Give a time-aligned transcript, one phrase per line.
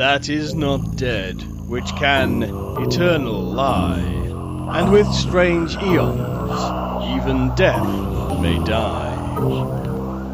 [0.00, 4.00] that is not dead, which can eternal lie,
[4.74, 6.58] and with strange eons,
[7.18, 7.86] even death
[8.40, 9.14] may die.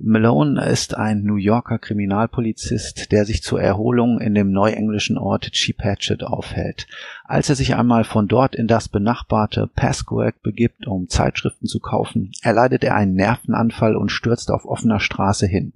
[0.00, 6.22] Malone ist ein New Yorker Kriminalpolizist, der sich zur Erholung in dem neuenglischen Ort Cheapatchet
[6.22, 6.86] aufhält.
[7.24, 12.30] Als er sich einmal von dort in das benachbarte Pasquag begibt, um Zeitschriften zu kaufen,
[12.42, 15.72] erleidet er einen Nervenanfall und stürzt auf offener Straße hin.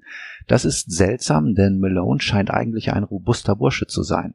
[0.46, 4.34] Das ist seltsam, denn Malone scheint eigentlich ein robuster Bursche zu sein.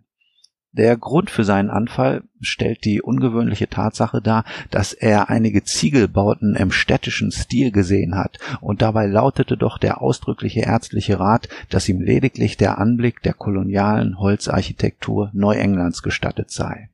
[0.77, 6.71] Der Grund für seinen Anfall stellt die ungewöhnliche Tatsache dar, dass er einige Ziegelbauten im
[6.71, 12.57] städtischen Stil gesehen hat, und dabei lautete doch der ausdrückliche ärztliche Rat, dass ihm lediglich
[12.57, 16.89] der Anblick der kolonialen Holzarchitektur Neuenglands gestattet sei.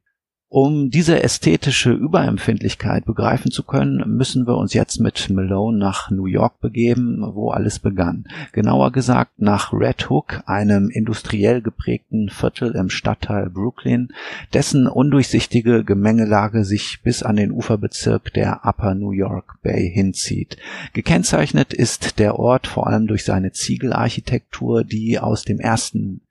[0.55, 6.27] Um diese ästhetische Überempfindlichkeit begreifen zu können, müssen wir uns jetzt mit Malone nach New
[6.27, 8.25] York begeben, wo alles begann.
[8.51, 14.09] Genauer gesagt nach Red Hook, einem industriell geprägten Viertel im Stadtteil Brooklyn,
[14.53, 20.57] dessen undurchsichtige Gemengelage sich bis an den Uferbezirk der Upper New York Bay hinzieht.
[20.93, 26.21] Gekennzeichnet ist der Ort vor allem durch seine Ziegelarchitektur, die aus dem ersten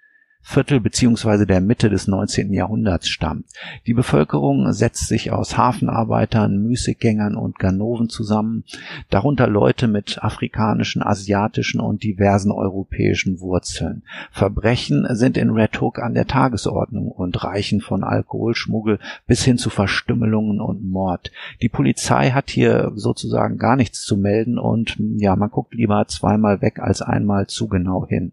[0.44, 2.52] Viertel beziehungsweise der Mitte des 19.
[2.52, 3.46] Jahrhunderts stammt.
[3.86, 8.64] Die Bevölkerung setzt sich aus Hafenarbeitern, Müßiggängern und Ganoven zusammen,
[9.08, 14.02] darunter Leute mit afrikanischen, asiatischen und diversen europäischen Wurzeln.
[14.32, 19.70] Verbrechen sind in Red Hook an der Tagesordnung und reichen von Alkoholschmuggel bis hin zu
[19.70, 21.30] Verstümmelungen und Mord.
[21.62, 26.60] Die Polizei hat hier sozusagen gar nichts zu melden und ja, man guckt lieber zweimal
[26.60, 28.32] weg als einmal zu genau hin.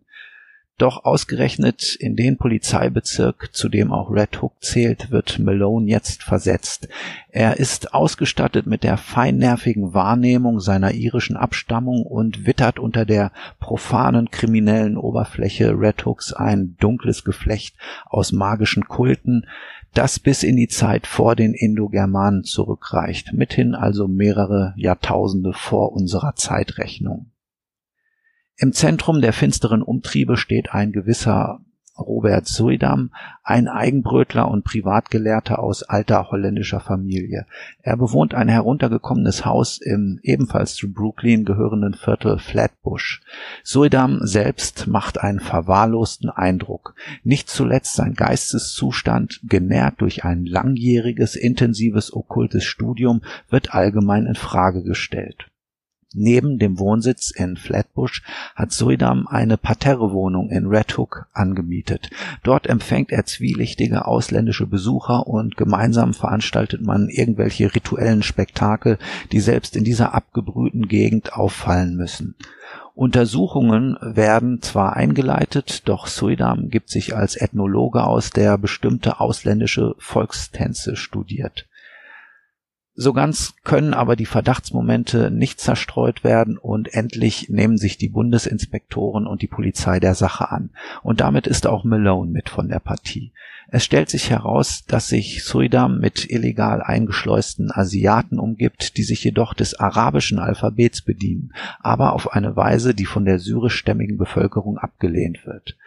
[0.80, 6.88] Doch ausgerechnet in den Polizeibezirk, zu dem auch Red Hook zählt, wird Malone jetzt versetzt.
[7.32, 14.32] Er ist ausgestattet mit der feinnervigen Wahrnehmung seiner irischen Abstammung und wittert unter der profanen
[14.32, 17.76] kriminellen Oberfläche Red Hooks ein dunkles Geflecht
[18.06, 19.48] aus magischen Kulten,
[19.94, 26.36] das bis in die Zeit vor den Indogermanen zurückreicht, mithin also mehrere Jahrtausende vor unserer
[26.36, 27.32] Zeitrechnung.
[28.62, 31.62] Im Zentrum der finsteren Umtriebe steht ein gewisser
[31.98, 33.12] Robert Suidam,
[33.42, 37.46] ein Eigenbrötler und Privatgelehrter aus alter holländischer Familie.
[37.82, 43.22] Er bewohnt ein heruntergekommenes Haus im ebenfalls zu Brooklyn gehörenden Viertel Flatbush.
[43.64, 46.96] Suidam selbst macht einen verwahrlosten Eindruck.
[47.24, 54.84] Nicht zuletzt sein Geisteszustand, genährt durch ein langjähriges, intensives okkultes Studium, wird allgemein in Frage
[54.84, 55.50] gestellt.
[56.16, 58.24] Neben dem Wohnsitz in Flatbush
[58.56, 62.10] hat Suidam eine Parterrewohnung in Red Hook angemietet.
[62.42, 68.98] Dort empfängt er zwielichtige ausländische Besucher und gemeinsam veranstaltet man irgendwelche rituellen Spektakel,
[69.32, 72.34] die selbst in dieser abgebrühten Gegend auffallen müssen.
[72.96, 80.96] Untersuchungen werden zwar eingeleitet, doch Suidam gibt sich als Ethnologe aus, der bestimmte ausländische Volkstänze
[80.96, 81.69] studiert.
[83.02, 89.26] So ganz können aber die Verdachtsmomente nicht zerstreut werden und endlich nehmen sich die Bundesinspektoren
[89.26, 90.72] und die Polizei der Sache an.
[91.02, 93.32] Und damit ist auch Malone mit von der Partie.
[93.70, 99.54] Es stellt sich heraus, dass sich Suidam mit illegal eingeschleusten Asiaten umgibt, die sich jedoch
[99.54, 105.78] des arabischen Alphabets bedienen, aber auf eine Weise, die von der syrischstämmigen Bevölkerung abgelehnt wird.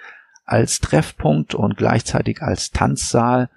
[0.47, 3.51] Als Treffpunkt und gleichzeitig als Tanzsaal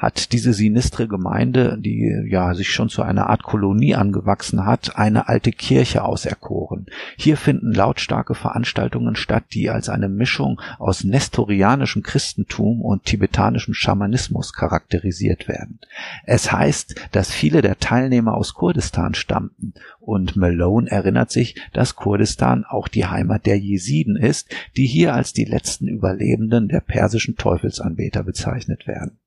[0.00, 5.28] hat diese sinistre Gemeinde, die ja sich schon zu einer Art Kolonie angewachsen hat, eine
[5.28, 6.86] alte Kirche auserkoren.
[7.18, 14.54] Hier finden lautstarke Veranstaltungen statt, die als eine Mischung aus nestorianischem Christentum und tibetanischem Schamanismus
[14.54, 15.80] charakterisiert werden.
[16.24, 22.64] Es heißt, dass viele der Teilnehmer aus Kurdistan stammten und Malone erinnert sich, dass Kurdistan
[22.64, 24.48] auch die Heimat der Jesiden ist,
[24.78, 29.19] die hier als die letzten Überlebenden der persischen Teufelsanbeter bezeichnet werden.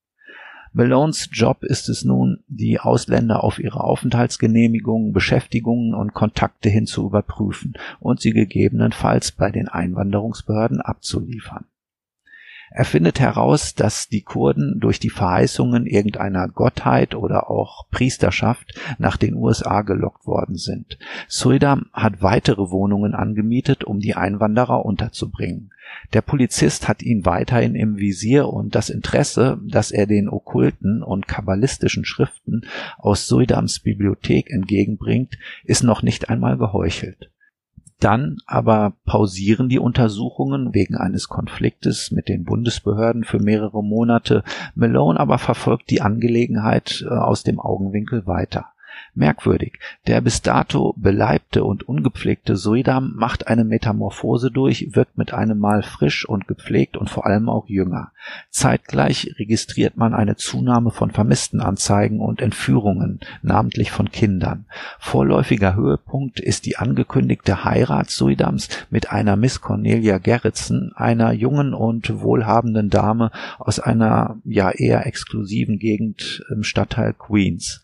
[0.76, 7.06] Malones Job ist es nun, die Ausländer auf ihre Aufenthaltsgenehmigungen, Beschäftigungen und Kontakte hin zu
[7.06, 11.66] überprüfen und sie gegebenenfalls bei den Einwanderungsbehörden abzuliefern.
[12.76, 19.16] Er findet heraus, dass die Kurden durch die Verheißungen irgendeiner Gottheit oder auch Priesterschaft nach
[19.16, 20.98] den USA gelockt worden sind.
[21.28, 25.72] Suidam hat weitere Wohnungen angemietet, um die Einwanderer unterzubringen.
[26.14, 31.28] Der Polizist hat ihn weiterhin im Visier und das Interesse, das er den okkulten und
[31.28, 32.64] kabbalistischen Schriften
[32.98, 37.30] aus Suidams Bibliothek entgegenbringt, ist noch nicht einmal geheuchelt.
[38.04, 44.44] Dann aber pausieren die Untersuchungen wegen eines Konfliktes mit den Bundesbehörden für mehrere Monate.
[44.76, 48.73] Malone aber verfolgt die Angelegenheit äh, aus dem Augenwinkel weiter.
[49.16, 55.60] Merkwürdig, der bis dato beleibte und ungepflegte Suidam macht eine Metamorphose durch, wirkt mit einem
[55.60, 58.12] Mal frisch und gepflegt und vor allem auch jünger.
[58.50, 64.66] Zeitgleich registriert man eine Zunahme von Vermisstenanzeigen und Entführungen, namentlich von Kindern.
[65.00, 72.22] Vorläufiger Höhepunkt ist die angekündigte Heirat Suidams mit einer Miss Cornelia Gerritsen, einer jungen und
[72.22, 77.82] wohlhabenden Dame aus einer ja eher exklusiven Gegend im Stadtteil Queens.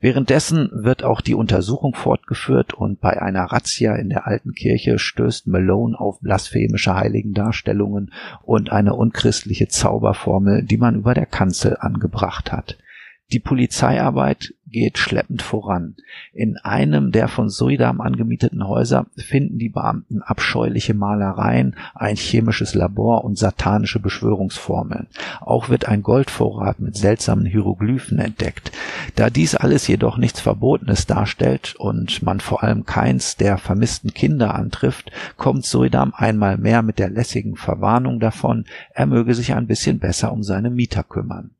[0.00, 5.46] Währenddessen wird auch die Untersuchung fortgeführt und bei einer Razzia in der alten Kirche stößt
[5.46, 8.12] Malone auf blasphemische Heiligendarstellungen
[8.42, 12.78] und eine unchristliche Zauberformel, die man über der Kanzel angebracht hat.
[13.32, 15.94] Die Polizeiarbeit geht schleppend voran.
[16.34, 23.24] In einem der von Suidam angemieteten Häuser finden die Beamten abscheuliche Malereien, ein chemisches Labor
[23.24, 25.06] und satanische Beschwörungsformeln.
[25.40, 28.70] Auch wird ein Goldvorrat mit seltsamen Hieroglyphen entdeckt.
[29.14, 34.54] Da dies alles jedoch nichts Verbotenes darstellt und man vor allem keins der vermissten Kinder
[34.54, 39.98] antrifft, kommt Suidam einmal mehr mit der lässigen Verwarnung davon, er möge sich ein bisschen
[39.98, 41.52] besser um seine Mieter kümmern.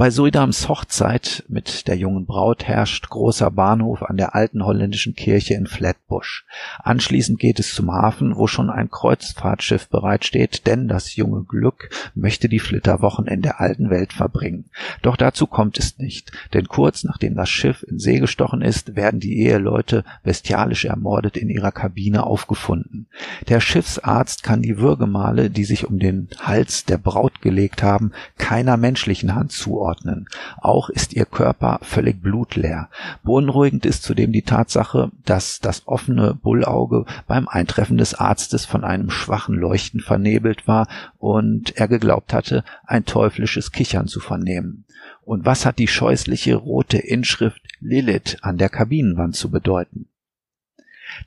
[0.00, 5.52] Bei Suidams Hochzeit mit der jungen Braut herrscht großer Bahnhof an der alten holländischen Kirche
[5.52, 6.46] in Flatbush.
[6.82, 12.48] Anschließend geht es zum Hafen, wo schon ein Kreuzfahrtschiff bereitsteht, denn das junge Glück möchte
[12.48, 14.70] die Flitterwochen in der alten Welt verbringen.
[15.02, 19.20] Doch dazu kommt es nicht, denn kurz nachdem das Schiff in See gestochen ist, werden
[19.20, 23.06] die Eheleute bestialisch ermordet in ihrer Kabine aufgefunden.
[23.50, 28.78] Der Schiffsarzt kann die Würgemale, die sich um den Hals der Braut gelegt haben, keiner
[28.78, 30.26] menschlichen Hand zuordnen zuordnen.
[30.60, 32.88] Auch ist ihr Körper völlig blutleer.
[33.22, 39.10] Beunruhigend ist zudem die Tatsache, dass das offene Bullauge beim Eintreffen des Arztes von einem
[39.10, 40.86] schwachen Leuchten vernebelt war
[41.18, 44.84] und er geglaubt hatte, ein teuflisches Kichern zu vernehmen.
[45.22, 50.09] Und was hat die scheußliche rote Inschrift Lilith an der Kabinenwand zu bedeuten?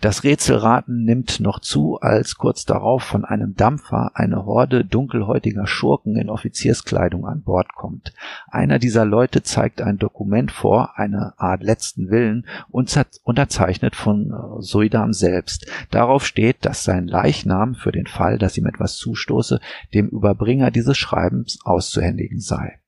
[0.02, 6.16] Das Rätselraten nimmt noch zu, als kurz darauf von einem Dampfer eine Horde dunkelhäutiger Schurken
[6.16, 8.14] in Offizierskleidung an Bord kommt.
[8.48, 15.14] Einer dieser Leute zeigt ein Dokument vor, eine Art letzten Willen, unterzeichnet von äh, Suidam
[15.14, 15.68] selbst.
[15.90, 19.60] Darauf steht, dass sein Leichnam für den Fall, dass ihm etwas zustoße,
[19.94, 22.80] dem Überbringer dieses Schreibens auszuhändigen sei.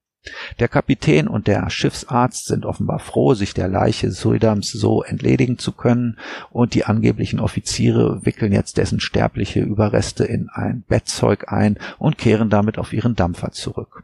[0.60, 5.72] Der Kapitän und der Schiffsarzt sind offenbar froh, sich der Leiche Suidams so entledigen zu
[5.72, 6.18] können,
[6.52, 12.50] und die angeblichen Offiziere wickeln jetzt dessen sterbliche Überreste in ein Bettzeug ein und kehren
[12.50, 14.04] damit auf ihren Dampfer zurück.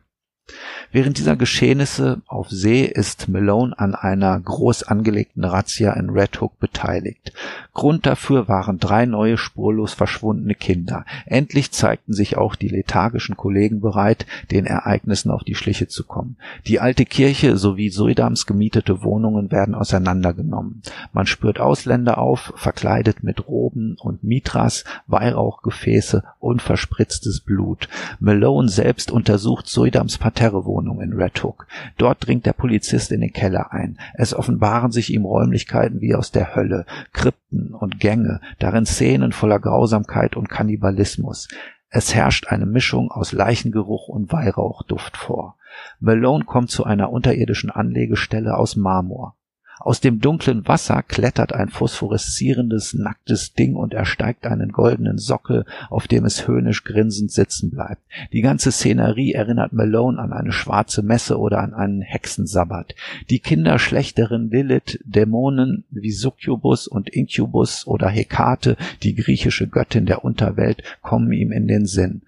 [0.91, 6.59] Während dieser Geschehnisse auf See ist Malone an einer groß angelegten Razzia in Red Hook
[6.59, 7.31] beteiligt.
[7.73, 11.05] Grund dafür waren drei neue spurlos verschwundene Kinder.
[11.25, 16.35] Endlich zeigten sich auch die lethargischen Kollegen bereit, den Ereignissen auf die Schliche zu kommen.
[16.67, 20.81] Die alte Kirche sowie Suidams gemietete Wohnungen werden auseinandergenommen.
[21.13, 27.87] Man spürt Ausländer auf, verkleidet mit Roben und Mitras, Weihrauchgefäße und verspritztes Blut.
[28.19, 31.67] Malone selbst untersucht Suidams Parterrewohnung in Red Hook.
[31.97, 33.99] Dort dringt der Polizist in den Keller ein.
[34.15, 39.59] Es offenbaren sich ihm Räumlichkeiten wie aus der Hölle, Krypten und Gänge, darin Szenen voller
[39.59, 41.47] Grausamkeit und Kannibalismus.
[41.89, 45.57] Es herrscht eine Mischung aus Leichengeruch und Weihrauchduft vor.
[45.99, 49.35] Malone kommt zu einer unterirdischen Anlegestelle aus Marmor.
[49.83, 56.07] Aus dem dunklen Wasser klettert ein phosphoreszierendes, nacktes Ding und ersteigt einen goldenen Sockel, auf
[56.07, 58.01] dem es höhnisch grinsend sitzen bleibt.
[58.31, 62.93] Die ganze Szenerie erinnert Malone an eine schwarze Messe oder an einen Hexensabbat.
[63.31, 70.23] Die Kinder schlechteren Lilith, Dämonen wie Succubus und Incubus oder Hekate, die griechische Göttin der
[70.23, 72.21] Unterwelt, kommen ihm in den Sinn.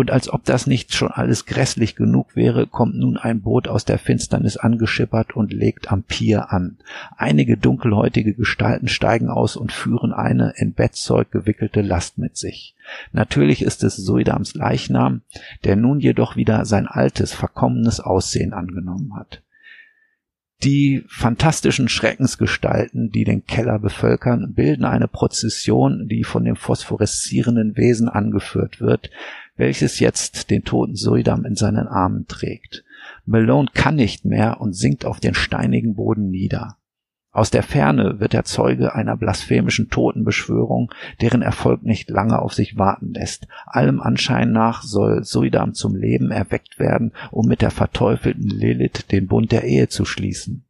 [0.00, 3.84] Und als ob das nicht schon alles grässlich genug wäre, kommt nun ein Boot aus
[3.84, 6.78] der Finsternis angeschippert und legt am Pier an.
[7.18, 12.74] Einige dunkelhäutige Gestalten steigen aus und führen eine in Bettzeug gewickelte Last mit sich.
[13.12, 15.20] Natürlich ist es Suidams Leichnam,
[15.64, 19.42] der nun jedoch wieder sein altes, verkommenes Aussehen angenommen hat.
[20.62, 28.10] Die fantastischen Schreckensgestalten, die den Keller bevölkern, bilden eine Prozession, die von dem phosphoreszierenden Wesen
[28.10, 29.10] angeführt wird,
[29.56, 32.84] welches jetzt den toten Suidam in seinen Armen trägt.
[33.24, 36.76] Malone kann nicht mehr und sinkt auf den steinigen Boden nieder.
[37.32, 42.76] Aus der Ferne wird er Zeuge einer blasphemischen Totenbeschwörung, deren Erfolg nicht lange auf sich
[42.76, 43.46] warten lässt.
[43.66, 49.28] Allem Anschein nach soll Suidam zum Leben erweckt werden, um mit der verteufelten Lilith den
[49.28, 50.64] Bund der Ehe zu schließen.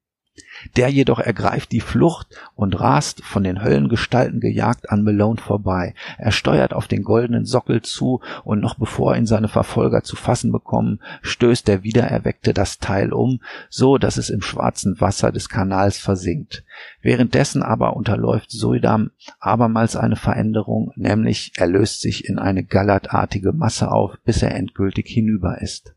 [0.76, 5.94] Der jedoch ergreift die Flucht und rast, von den Höllengestalten gejagt, an Malone vorbei.
[6.18, 10.52] Er steuert auf den goldenen Sockel zu, und noch bevor ihn seine Verfolger zu fassen
[10.52, 15.98] bekommen, stößt der Wiedererweckte das Teil um, so dass es im schwarzen Wasser des Kanals
[15.98, 16.64] versinkt.
[17.02, 23.90] Währenddessen aber unterläuft Suidam abermals eine Veränderung, nämlich er löst sich in eine gallertartige Masse
[23.90, 25.94] auf, bis er endgültig hinüber ist.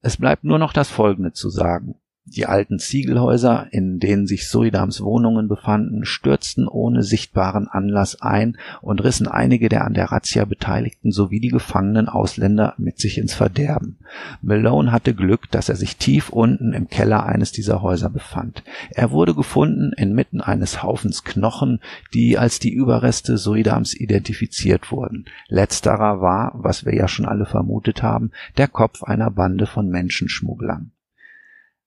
[0.00, 1.94] Es bleibt nur noch das Folgende zu sagen.
[2.24, 9.02] Die alten Ziegelhäuser, in denen sich Suidams Wohnungen befanden, stürzten ohne sichtbaren Anlass ein und
[9.02, 13.98] rissen einige der an der Razzia Beteiligten sowie die gefangenen Ausländer mit sich ins Verderben.
[14.40, 18.62] Malone hatte Glück, dass er sich tief unten im Keller eines dieser Häuser befand.
[18.90, 21.80] Er wurde gefunden inmitten eines Haufens Knochen,
[22.14, 25.24] die als die Überreste Suidams identifiziert wurden.
[25.48, 30.92] Letzterer war, was wir ja schon alle vermutet haben, der Kopf einer Bande von Menschenschmugglern.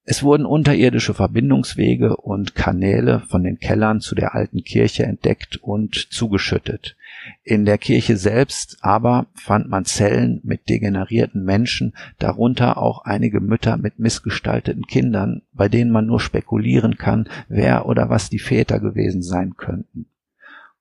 [0.07, 5.95] Es wurden unterirdische Verbindungswege und Kanäle von den Kellern zu der alten Kirche entdeckt und
[5.95, 6.95] zugeschüttet.
[7.43, 13.77] In der Kirche selbst aber fand man Zellen mit degenerierten Menschen, darunter auch einige Mütter
[13.77, 19.23] mit missgestalteten Kindern, bei denen man nur spekulieren kann, wer oder was die Väter gewesen
[19.23, 20.05] sein könnten.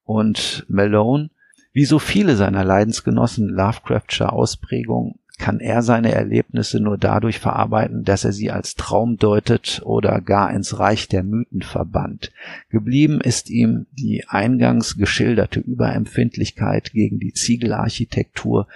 [0.05, 1.31] Und Malone,
[1.73, 8.25] wie so viele seiner Leidensgenossen Lovecraftscher Ausprägung, kann er seine Erlebnisse nur dadurch verarbeiten, dass
[8.25, 12.33] er sie als Traum deutet oder gar ins Reich der Mythen verbannt.
[12.71, 18.69] Geblieben ist ihm die eingangs geschilderte Überempfindlichkeit gegen die Ziegelarchitektur,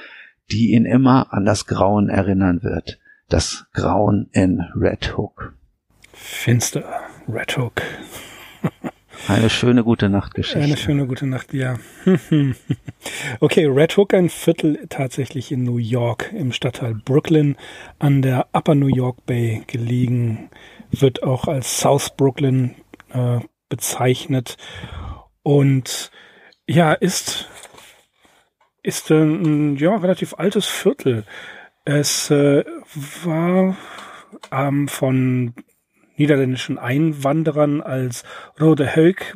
[0.51, 2.99] die ihn immer an das Grauen erinnern wird.
[3.29, 5.55] Das Grauen in Red Hook.
[6.13, 6.85] Finster,
[7.29, 7.83] Red Hook.
[9.27, 10.61] Eine schöne gute Nachtgeschichte.
[10.61, 11.77] Eine schöne gute Nacht, ja.
[13.41, 17.57] okay, Red Hook, ein Viertel tatsächlich in New York, im Stadtteil Brooklyn,
[17.99, 20.51] an der Upper New York Bay gelegen,
[20.91, 22.77] wird auch als South Brooklyn
[23.13, 24.57] äh, bezeichnet
[25.43, 26.11] und
[26.67, 27.49] ja, ist,
[28.83, 31.25] ist ein ja, relativ altes Viertel.
[31.85, 32.65] Es äh,
[33.25, 33.77] war
[34.53, 35.55] ähm, von
[36.19, 38.25] niederländischen Einwanderern als
[38.61, 39.35] Rode Höck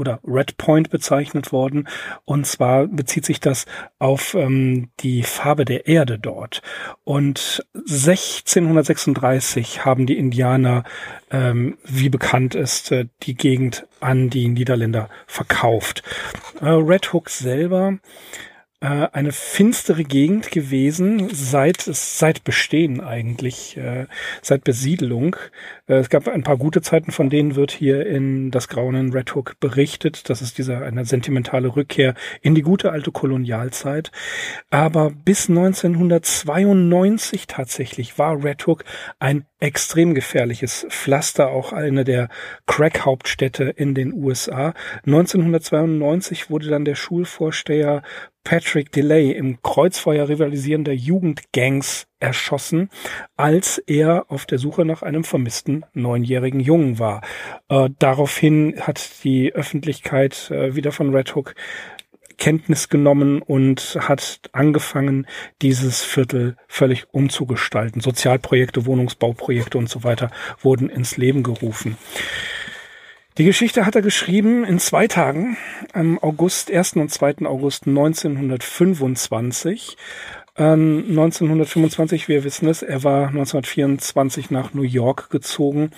[0.00, 1.86] oder Red Point bezeichnet worden.
[2.24, 3.66] Und zwar bezieht sich das
[3.98, 6.62] auf ähm, die Farbe der Erde dort.
[7.04, 10.84] Und 1636 haben die Indianer,
[11.30, 16.02] ähm, wie bekannt ist, äh, die Gegend an die Niederländer verkauft.
[16.60, 17.98] Äh, Red Hook selber
[18.80, 24.06] äh, eine finstere Gegend gewesen, seit seit Bestehen eigentlich, äh,
[24.40, 25.36] seit Besiedelung.
[25.90, 29.34] Äh, es gab ein paar gute Zeiten, von denen wird hier in das Grauen Red
[29.34, 30.30] Hook berichtet.
[30.30, 34.12] Das ist dieser eine sentimentale Rückkehr in die gute alte Kolonialzeit.
[34.70, 38.84] Aber bis 1992 tatsächlich war Red Hook
[39.18, 42.28] ein extrem gefährliches Pflaster, auch eine der
[42.66, 44.74] Crack-Hauptstädte in den USA.
[45.04, 48.02] 1992 wurde dann der Schulvorsteher
[48.44, 52.90] Patrick Delay im Kreuzfeuer rivalisierender Jugendgangs erschossen,
[53.36, 57.22] als er auf der Suche nach einem vermissten neunjährigen Jungen war.
[57.68, 61.54] Äh, daraufhin hat die Öffentlichkeit äh, wieder von Red Hook
[62.40, 65.28] Kenntnis genommen und hat angefangen,
[65.62, 68.00] dieses Viertel völlig umzugestalten.
[68.00, 71.96] Sozialprojekte, Wohnungsbauprojekte und so weiter wurden ins Leben gerufen.
[73.38, 75.56] Die Geschichte hat er geschrieben in zwei Tagen,
[75.92, 76.96] am August, 1.
[76.96, 77.46] und 2.
[77.46, 79.96] August 1925.
[80.60, 85.90] Ähm, 1925, wir wissen es, er war 1924 nach New York gezogen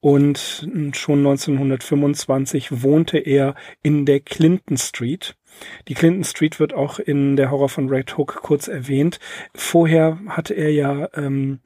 [0.00, 5.36] und schon 1925 wohnte er in der Clinton Street.
[5.86, 9.20] Die Clinton Street wird auch in der Horror von Red Hook kurz erwähnt.
[9.54, 11.60] Vorher hatte er ja ähm,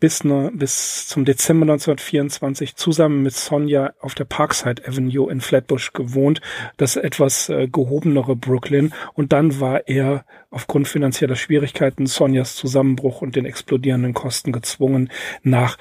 [0.00, 5.92] bis, ne, bis zum Dezember 1924 zusammen mit Sonja auf der Parkside Avenue in Flatbush
[5.92, 6.40] gewohnt,
[6.78, 8.92] das etwas äh, gehobenere Brooklyn.
[9.14, 15.10] Und dann war er aufgrund finanzieller Schwierigkeiten, Sonjas Zusammenbruch und den explodierenden Kosten gezwungen,
[15.42, 15.76] nach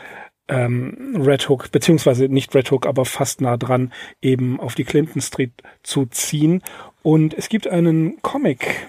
[0.49, 5.21] ähm, Red Hook, beziehungsweise nicht Red Hook, aber fast nah dran, eben auf die Clinton
[5.21, 6.61] Street zu ziehen.
[7.01, 8.87] Und es gibt einen Comic,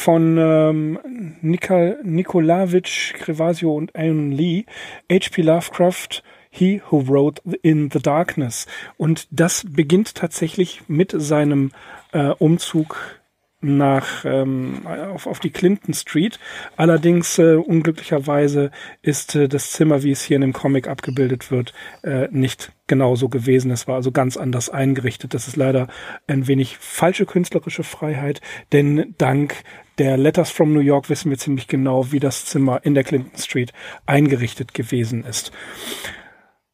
[0.00, 0.98] von ähm,
[1.42, 4.64] Nikol Nikolawitsch, Crevasio und Alan Lee,
[5.12, 5.42] H.P.
[5.42, 8.66] Lovecraft, He Who Wrote in the Darkness.
[8.96, 11.72] Und das beginnt tatsächlich mit seinem
[12.12, 13.19] äh, Umzug
[13.60, 16.38] nach ähm, auf, auf die Clinton Street.
[16.76, 18.70] Allerdings äh, unglücklicherweise
[19.02, 23.28] ist äh, das Zimmer, wie es hier in dem Comic abgebildet wird, äh, nicht genauso
[23.28, 23.70] gewesen.
[23.70, 25.34] Es war also ganz anders eingerichtet.
[25.34, 25.88] Das ist leider
[26.26, 28.40] ein wenig falsche künstlerische Freiheit,
[28.72, 29.54] denn dank
[29.98, 33.38] der Letters from New York wissen wir ziemlich genau, wie das Zimmer in der Clinton
[33.38, 33.72] Street
[34.06, 35.52] eingerichtet gewesen ist.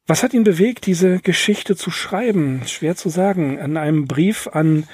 [0.09, 2.61] Was hat ihn bewegt, diese Geschichte zu schreiben?
[2.65, 3.57] Schwer zu sagen.
[3.57, 4.87] In einem Brief an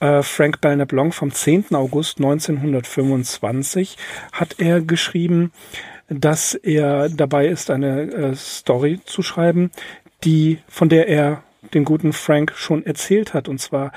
[0.00, 1.74] äh, Frank Belknap Long vom 10.
[1.74, 3.96] August 1925
[4.32, 5.52] hat er geschrieben,
[6.08, 9.70] dass er dabei ist, eine äh, Story zu schreiben,
[10.24, 11.42] die, von der er
[11.74, 13.48] den guten Frank schon erzählt hat.
[13.48, 13.92] Und zwar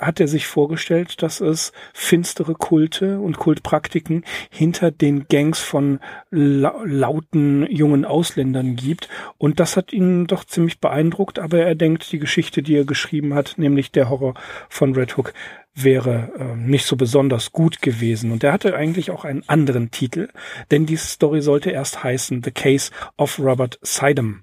[0.00, 6.82] hat er sich vorgestellt, dass es finstere Kulte und Kultpraktiken hinter den Gangs von la
[6.84, 9.08] lauten jungen Ausländern gibt.
[9.38, 13.34] Und das hat ihn doch ziemlich beeindruckt, aber er denkt, die Geschichte, die er geschrieben
[13.34, 14.34] hat, nämlich der Horror
[14.68, 15.32] von Red Hook,
[15.74, 18.32] wäre äh, nicht so besonders gut gewesen.
[18.32, 20.28] Und er hatte eigentlich auch einen anderen Titel,
[20.70, 24.42] denn die Story sollte erst heißen The Case of Robert Sidem.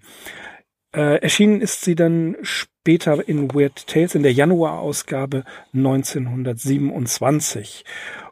[0.95, 7.83] Äh, erschienen ist sie dann später in Weird Tales in der Januarausgabe 1927.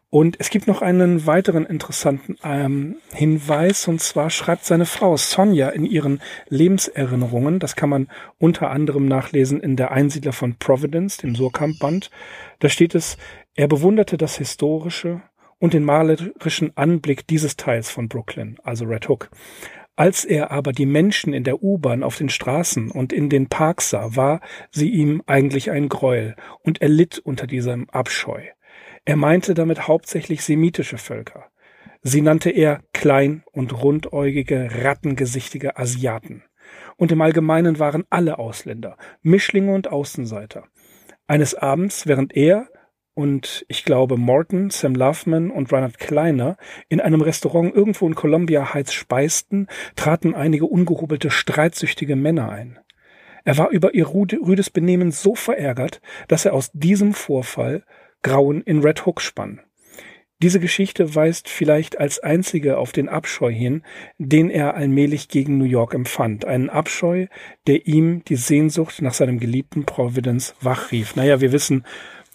[0.10, 5.68] Und es gibt noch einen weiteren interessanten ähm, Hinweis, und zwar schreibt seine Frau Sonja
[5.68, 8.08] in ihren Lebenserinnerungen, das kann man
[8.38, 12.10] unter anderem nachlesen in der Einsiedler von Providence, dem Surkamp-Band,
[12.60, 13.18] da steht es,
[13.56, 15.22] er bewunderte das historische
[15.60, 19.30] und den malerischen Anblick dieses Teils von Brooklyn, also Red Hook.
[19.98, 23.92] Als er aber die Menschen in der U-Bahn auf den Straßen und in den Parks
[23.92, 28.42] sah, war sie ihm eigentlich ein Gräuel, und er litt unter diesem Abscheu.
[29.06, 31.46] Er meinte damit hauptsächlich semitische Völker.
[32.02, 36.44] Sie nannte er klein und rundäugige, rattengesichtige Asiaten.
[36.98, 40.66] Und im Allgemeinen waren alle Ausländer, Mischlinge und Außenseiter.
[41.28, 42.68] Eines Abends, während er
[43.16, 46.58] und ich glaube Morton, Sam Loveman und Reinhard Kleiner
[46.90, 52.78] in einem Restaurant irgendwo in Columbia Heights speisten, traten einige ungehobelte, streitsüchtige Männer ein.
[53.46, 57.84] Er war über ihr rüdes Benehmen so verärgert, dass er aus diesem Vorfall
[58.22, 59.62] Grauen in Red Hook spann.
[60.42, 63.84] Diese Geschichte weist vielleicht als einzige auf den Abscheu hin,
[64.18, 66.44] den er allmählich gegen New York empfand.
[66.44, 67.28] Einen Abscheu,
[67.68, 71.16] der ihm die Sehnsucht nach seinem geliebten Providence wachrief.
[71.16, 71.86] Naja, wir wissen,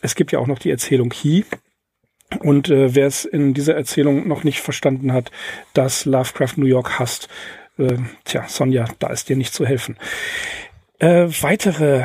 [0.00, 1.44] es gibt ja auch noch die Erzählung He.
[2.38, 5.32] Und äh, wer es in dieser Erzählung noch nicht verstanden hat,
[5.74, 7.28] dass Lovecraft New York hasst,
[7.76, 9.96] äh, tja, Sonja, da ist dir nicht zu helfen.
[11.00, 12.04] Äh, weitere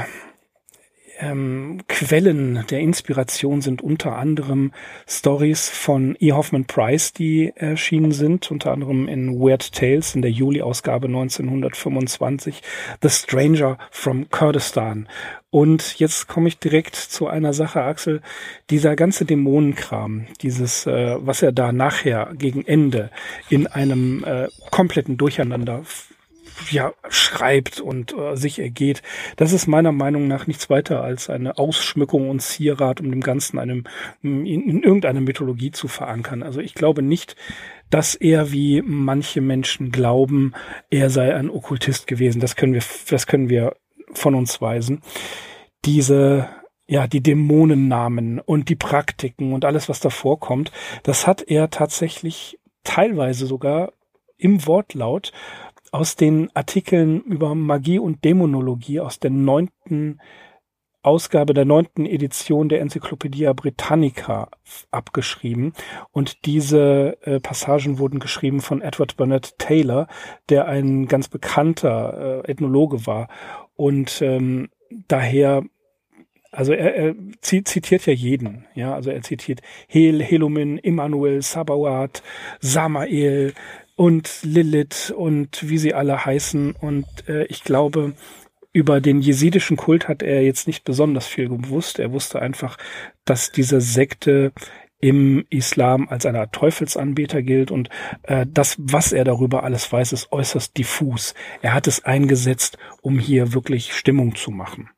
[1.19, 4.71] ähm, Quellen der Inspiration sind unter anderem
[5.08, 6.32] Stories von E.
[6.32, 12.62] Hoffman Price, die erschienen sind, unter anderem in Weird Tales in der Juli-Ausgabe 1925,
[13.01, 15.08] The Stranger from Kurdistan.
[15.49, 18.21] Und jetzt komme ich direkt zu einer Sache, Axel.
[18.69, 23.10] Dieser ganze Dämonenkram, dieses, äh, was er da nachher gegen Ende
[23.49, 25.84] in einem äh, kompletten Durcheinander
[26.70, 29.02] ja, schreibt und äh, sich ergeht.
[29.36, 33.60] Das ist meiner Meinung nach nichts weiter als eine Ausschmückung und Zierat, um dem Ganzen
[33.60, 33.86] einem,
[34.22, 36.44] in, in irgendeiner Mythologie zu verankern.
[36.44, 37.36] Also ich glaube nicht,
[37.89, 40.54] dass er, wie manche Menschen glauben,
[40.89, 42.39] er sei ein Okkultist gewesen.
[42.39, 43.76] Das können wir, das können wir
[44.13, 45.02] von uns weisen.
[45.84, 46.50] Diese
[46.88, 50.72] ja, die Dämonennamen und die Praktiken und alles, was da vorkommt,
[51.04, 53.91] das hat er tatsächlich teilweise sogar
[54.38, 55.32] im Wortlaut
[55.95, 60.19] aus den Artikeln über Magie und Dämonologie aus der neunten
[61.03, 64.49] Ausgabe der neunten Edition der Enzyklopädie Britannica
[64.91, 65.71] abgeschrieben.
[66.12, 70.08] Und diese äh, Passagen wurden geschrieben von Edward Burnett Taylor,
[70.49, 73.29] der ein ganz bekannter äh, Ethnologe war.
[73.75, 74.69] Und ähm,
[75.08, 75.63] daher
[76.51, 82.23] also er, er zitiert ja jeden, ja, also er zitiert Hel, Helumin, Immanuel, Sabawat,
[82.62, 83.53] Samael,
[83.95, 86.73] und Lilith und wie sie alle heißen.
[86.73, 88.13] Und äh, ich glaube,
[88.71, 91.97] über den jesidischen Kult hat er jetzt nicht besonders viel gewusst.
[91.99, 92.77] Er wusste einfach,
[93.23, 94.51] dass diese Sekte
[94.99, 97.89] im Islam als eine Art Teufelsanbeter gilt und
[98.23, 101.34] äh, das, was er darüber alles weiß, ist äußerst diffus.
[101.62, 104.89] Er hat es eingesetzt, um hier wirklich Stimmung zu machen.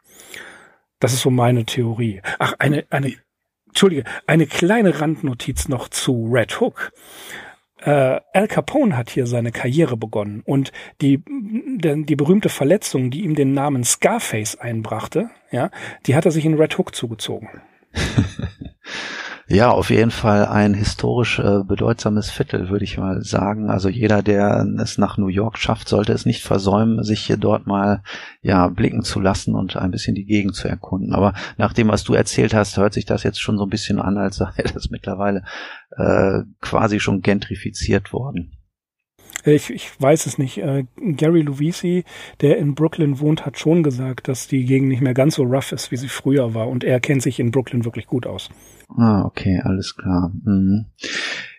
[1.00, 2.22] Das ist so meine Theorie.
[2.40, 3.14] Ach, eine, eine,
[3.68, 6.94] Entschuldige, eine kleine Randnotiz noch zu Red Hook.
[7.88, 13.24] Äh, Al Capone hat hier seine Karriere begonnen und die, die, die berühmte Verletzung, die
[13.24, 15.72] ihm den Namen Scarface einbrachte, ja,
[16.06, 17.48] die hat er sich in Red Hook zugezogen.
[19.50, 23.70] Ja, auf jeden Fall ein historisch äh, bedeutsames Viertel, würde ich mal sagen.
[23.70, 27.66] Also jeder, der es nach New York schafft, sollte es nicht versäumen, sich hier dort
[27.66, 28.04] mal
[28.42, 31.14] ja blicken zu lassen und ein bisschen die Gegend zu erkunden.
[31.14, 34.02] Aber nach dem, was du erzählt hast, hört sich das jetzt schon so ein bisschen
[34.02, 35.44] an, als sei das mittlerweile
[35.92, 38.57] äh, quasi schon gentrifiziert worden.
[39.56, 40.58] Ich, ich weiß es nicht.
[40.58, 42.04] Äh, Gary Lovisi,
[42.42, 45.72] der in Brooklyn wohnt, hat schon gesagt, dass die Gegend nicht mehr ganz so rough
[45.72, 46.68] ist, wie sie früher war.
[46.68, 48.50] Und er kennt sich in Brooklyn wirklich gut aus.
[48.96, 50.32] Ah, okay, alles klar.
[50.44, 50.86] Mhm.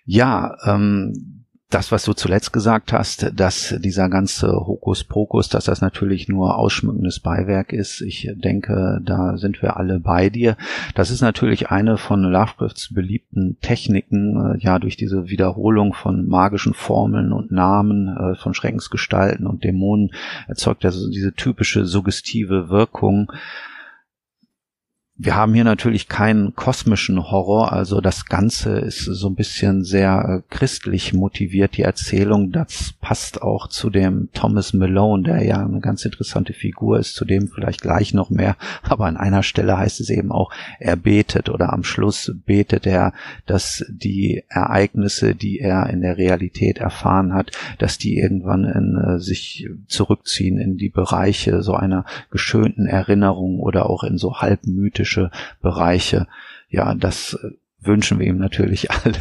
[0.05, 1.38] Ja, ähm,
[1.71, 7.21] das, was du zuletzt gesagt hast, dass dieser ganze Hokuspokus, dass das natürlich nur ausschmückendes
[7.21, 8.01] Beiwerk ist.
[8.01, 10.57] Ich denke, da sind wir alle bei dir.
[10.95, 16.73] Das ist natürlich eine von Lovecrafts beliebten Techniken, äh, ja, durch diese Wiederholung von magischen
[16.73, 20.13] Formeln und Namen, äh, von Schreckensgestalten und Dämonen
[20.47, 23.31] erzeugt er also diese typische suggestive Wirkung
[25.21, 30.45] wir haben hier natürlich keinen kosmischen Horror, also das Ganze ist so ein bisschen sehr
[30.45, 32.53] äh, christlich motiviert, die Erzählung.
[32.53, 37.25] Das passt auch zu dem Thomas Malone, der ja eine ganz interessante Figur ist, zu
[37.25, 38.57] dem vielleicht gleich noch mehr.
[38.85, 43.13] Aber an einer Stelle heißt es eben auch, er betet oder am Schluss betet er,
[43.45, 49.19] dass die Ereignisse, die er in der Realität erfahren hat, dass die irgendwann in, äh,
[49.19, 55.31] sich zurückziehen in die Bereiche so einer geschönten Erinnerung oder auch in so halbmythischen politische
[55.61, 56.27] Bereiche.
[56.69, 59.15] Ja, das äh, wünschen wir ihm natürlich alle.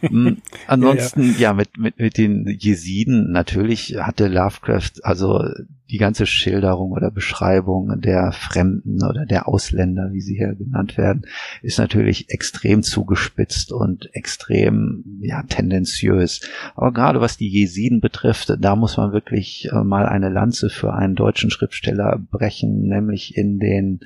[0.00, 1.38] Hm, ansonsten, ja, ja.
[1.38, 5.42] ja, mit, mit, mit den Jesiden, natürlich hatte Lovecraft, also
[5.90, 11.22] die ganze Schilderung oder Beschreibung der Fremden oder der Ausländer, wie sie hier genannt werden,
[11.62, 16.42] ist natürlich extrem zugespitzt und extrem, ja, tendenziös.
[16.74, 20.92] Aber gerade was die Jesiden betrifft, da muss man wirklich äh, mal eine Lanze für
[20.92, 24.00] einen deutschen Schriftsteller brechen, nämlich in den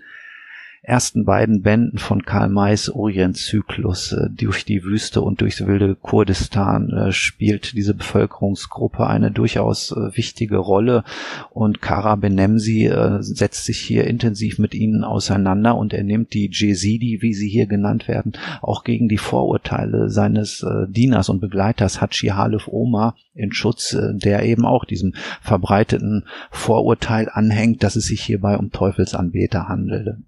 [0.84, 6.90] ersten beiden Bänden von Karl Mays Orientzyklus äh, durch die Wüste und durchs wilde Kurdistan
[6.90, 11.04] äh, spielt diese Bevölkerungsgruppe eine durchaus äh, wichtige Rolle.
[11.50, 16.50] Und Kara Benemsi äh, setzt sich hier intensiv mit ihnen auseinander und er nimmt die
[16.52, 22.00] Jesidi, wie sie hier genannt werden, auch gegen die Vorurteile seines äh, Dieners und Begleiters
[22.00, 28.06] Hachi Halef Omar in Schutz, äh, der eben auch diesem verbreiteten Vorurteil anhängt, dass es
[28.06, 30.18] sich hierbei um Teufelsanbeter handelte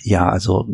[0.00, 0.68] ja, also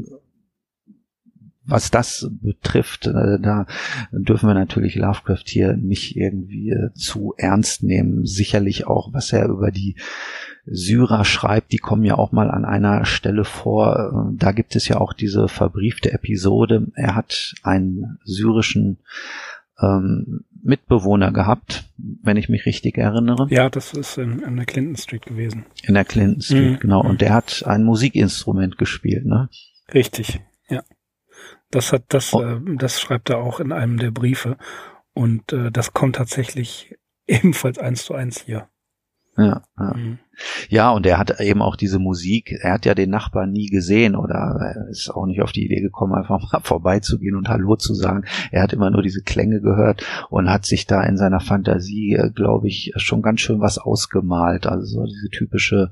[1.69, 3.67] was das betrifft, äh, da
[4.11, 8.25] dürfen wir natürlich Lovecraft hier nicht irgendwie äh, zu ernst nehmen.
[8.25, 9.97] Sicherlich auch, was er über die
[10.65, 14.31] Syrer schreibt, die kommen ja auch mal an einer Stelle vor.
[14.33, 16.87] Äh, da gibt es ja auch diese verbriefte Episode.
[16.95, 18.99] Er hat einen syrischen
[19.79, 23.47] ähm, Mitbewohner gehabt, wenn ich mich richtig erinnere.
[23.51, 25.67] Ja, das ist in, in der Clinton Street gewesen.
[25.83, 26.79] In der Clinton Street, mhm.
[26.81, 27.01] genau.
[27.01, 27.19] Und mhm.
[27.19, 29.49] der hat ein Musikinstrument gespielt, ne?
[29.93, 30.83] Richtig, ja.
[31.71, 32.43] Das hat das, oh.
[32.43, 34.57] äh, das schreibt er auch in einem der Briefe.
[35.15, 36.95] Und äh, das kommt tatsächlich
[37.27, 38.69] ebenfalls eins zu eins hier.
[39.37, 39.95] Ja, ja.
[39.95, 40.19] Mhm.
[40.69, 44.17] Ja, und er hat eben auch diese Musik, er hat ja den Nachbarn nie gesehen
[44.17, 48.25] oder ist auch nicht auf die Idee gekommen, einfach mal vorbeizugehen und Hallo zu sagen.
[48.51, 52.31] Er hat immer nur diese Klänge gehört und hat sich da in seiner Fantasie, äh,
[52.31, 54.67] glaube ich, schon ganz schön was ausgemalt.
[54.67, 55.91] Also so diese typische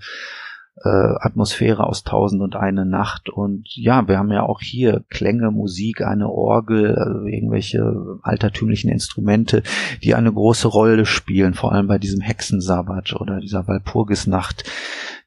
[0.85, 3.29] äh, Atmosphäre aus Tausend und eine Nacht.
[3.29, 9.63] Und ja, wir haben ja auch hier Klänge, Musik, eine Orgel, also irgendwelche altertümlichen Instrumente,
[10.03, 14.65] die eine große Rolle spielen, vor allem bei diesem Hexensabbat oder dieser Walpurgisnacht.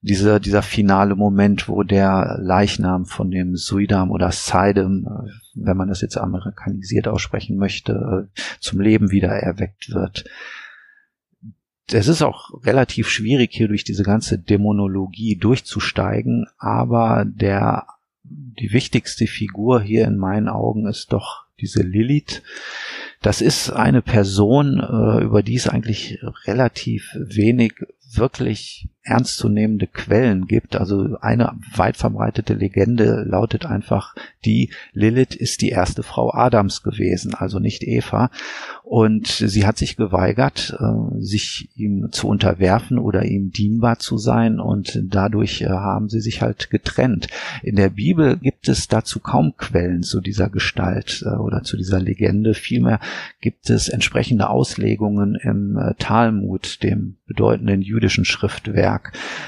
[0.01, 5.89] Dieser, dieser finale Moment, wo der Leichnam von dem Suidam oder Saidem, äh, wenn man
[5.89, 10.23] das jetzt amerikanisiert aussprechen möchte, äh, zum Leben wieder erweckt wird
[11.93, 17.87] es ist auch relativ schwierig, hier durch diese ganze Dämonologie durchzusteigen, aber der,
[18.23, 22.41] die wichtigste Figur hier in meinen Augen ist doch diese Lilith.
[23.21, 27.73] Das ist eine Person, äh, über die es eigentlich relativ wenig
[28.13, 30.75] wirklich ernstzunehmende Quellen gibt.
[30.75, 37.33] Also eine weit verbreitete Legende lautet einfach, die Lilith ist die erste Frau Adams gewesen,
[37.33, 38.29] also nicht Eva.
[38.83, 44.59] Und sie hat sich geweigert, äh, sich ihm zu unterwerfen oder ihm dienbar zu sein
[44.59, 47.27] und dadurch äh, haben sie sich halt getrennt.
[47.61, 51.99] In der Bibel gibt es dazu kaum Quellen zu dieser Gestalt äh, oder zu dieser
[51.99, 52.55] Legende.
[52.55, 52.99] Vielmehr
[53.41, 58.98] gibt es entsprechende Auslegungen im Talmud, dem bedeutenden jüdischen Schriftwerk.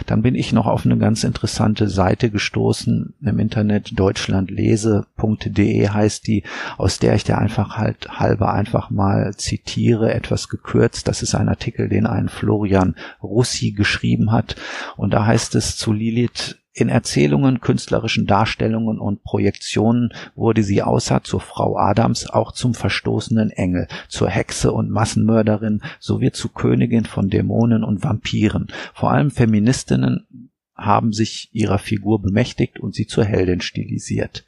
[0.06, 6.44] Dann bin ich noch auf eine ganz interessante Seite gestoßen im Internet, deutschlandlese.de heißt die,
[6.78, 11.08] aus der ich dir einfach halt halber einfach mal zitiere, etwas gekürzt.
[11.08, 14.56] Das ist ein Artikel, den ein Florian Russi geschrieben hat.
[14.98, 21.24] Und da heißt es zu Lilith, in Erzählungen, künstlerischen Darstellungen und Projektionen wurde sie außer
[21.24, 27.30] zur Frau Adams auch zum verstoßenen Engel, zur Hexe und Massenmörderin sowie zu Königin von
[27.30, 28.68] Dämonen und Vampiren.
[28.94, 34.46] Vor allem Feministinnen haben sich ihrer Figur bemächtigt und sie zur Heldin stilisiert.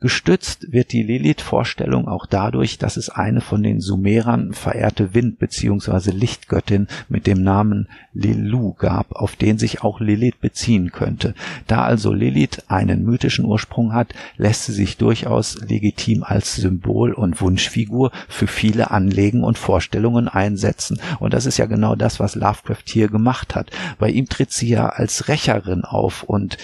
[0.00, 6.12] Gestützt wird die Lilith-Vorstellung auch dadurch, dass es eine von den Sumerern verehrte Wind- bzw.
[6.12, 11.34] Lichtgöttin mit dem Namen Lilu gab, auf den sich auch Lilith beziehen könnte.
[11.66, 17.40] Da also Lilith einen mythischen Ursprung hat, lässt sie sich durchaus legitim als Symbol und
[17.40, 21.00] Wunschfigur für viele Anlegen und Vorstellungen einsetzen.
[21.18, 23.72] Und das ist ja genau das, was Lovecraft hier gemacht hat.
[23.98, 26.56] Bei ihm tritt sie ja als Rächerin auf und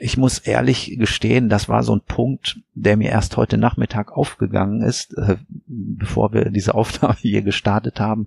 [0.00, 4.80] ich muss ehrlich gestehen, das war so ein Punkt, der mir erst heute Nachmittag aufgegangen
[4.80, 5.36] ist, äh,
[5.66, 8.26] bevor wir diese Aufnahme hier gestartet haben,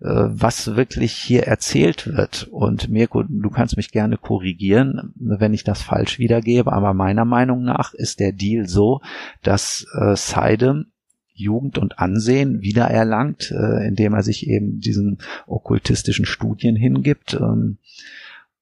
[0.00, 2.48] äh, was wirklich hier erzählt wird.
[2.50, 7.64] Und Mirko, du kannst mich gerne korrigieren, wenn ich das falsch wiedergebe, aber meiner Meinung
[7.64, 9.00] nach ist der Deal so,
[9.42, 10.86] dass äh, Seidem
[11.34, 17.34] Jugend und Ansehen wiedererlangt, äh, indem er sich eben diesen okkultistischen Studien hingibt.
[17.34, 17.78] Ähm,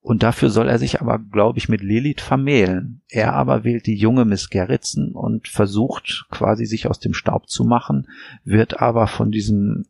[0.00, 3.02] und dafür soll er sich aber, glaube ich, mit Lilith vermählen.
[3.08, 7.64] Er aber wählt die junge Miss Gerritsen und versucht quasi sich aus dem Staub zu
[7.64, 8.08] machen,
[8.44, 9.86] wird aber von diesem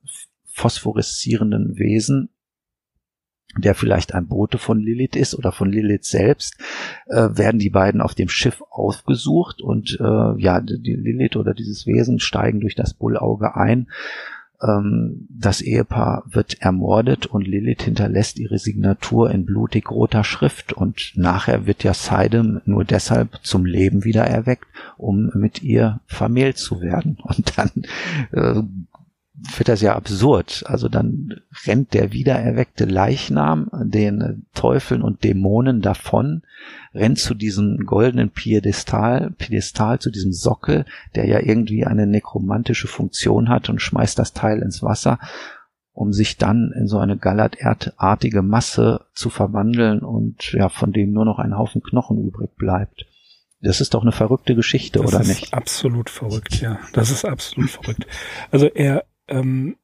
[0.46, 2.30] phosphoreszierenden Wesen
[3.56, 6.58] der vielleicht ein Bote von Lilith ist oder von Lilith selbst,
[7.06, 11.86] äh, werden die beiden auf dem Schiff aufgesucht und äh, ja, die Lilith oder dieses
[11.86, 13.88] Wesen steigen durch das Bullauge ein
[14.60, 21.66] das Ehepaar wird ermordet und Lilith hinterlässt ihre Signatur in blutig roter Schrift und nachher
[21.66, 24.66] wird ja Seidem nur deshalb zum Leben wieder erweckt,
[24.96, 27.18] um mit ihr vermählt zu werden.
[27.22, 27.70] Und dann
[28.32, 28.62] äh,
[29.56, 30.64] wird das ja absurd.
[30.66, 36.42] Also dann rennt der wiedererweckte Leichnam den Teufeln und Dämonen davon,
[36.94, 43.48] rennt zu diesem goldenen Piedestal, Piedestal, zu diesem Sockel, der ja irgendwie eine nekromantische Funktion
[43.48, 45.18] hat und schmeißt das Teil ins Wasser,
[45.92, 51.24] um sich dann in so eine gallertartige Masse zu verwandeln und ja, von dem nur
[51.24, 53.06] noch ein Haufen Knochen übrig bleibt.
[53.60, 55.54] Das ist doch eine verrückte Geschichte, das oder ist nicht?
[55.54, 56.78] Absolut verrückt, ja.
[56.92, 58.06] Das ist absolut verrückt.
[58.52, 59.76] Also er ähm,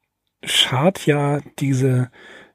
[0.45, 2.11] schart ja diese,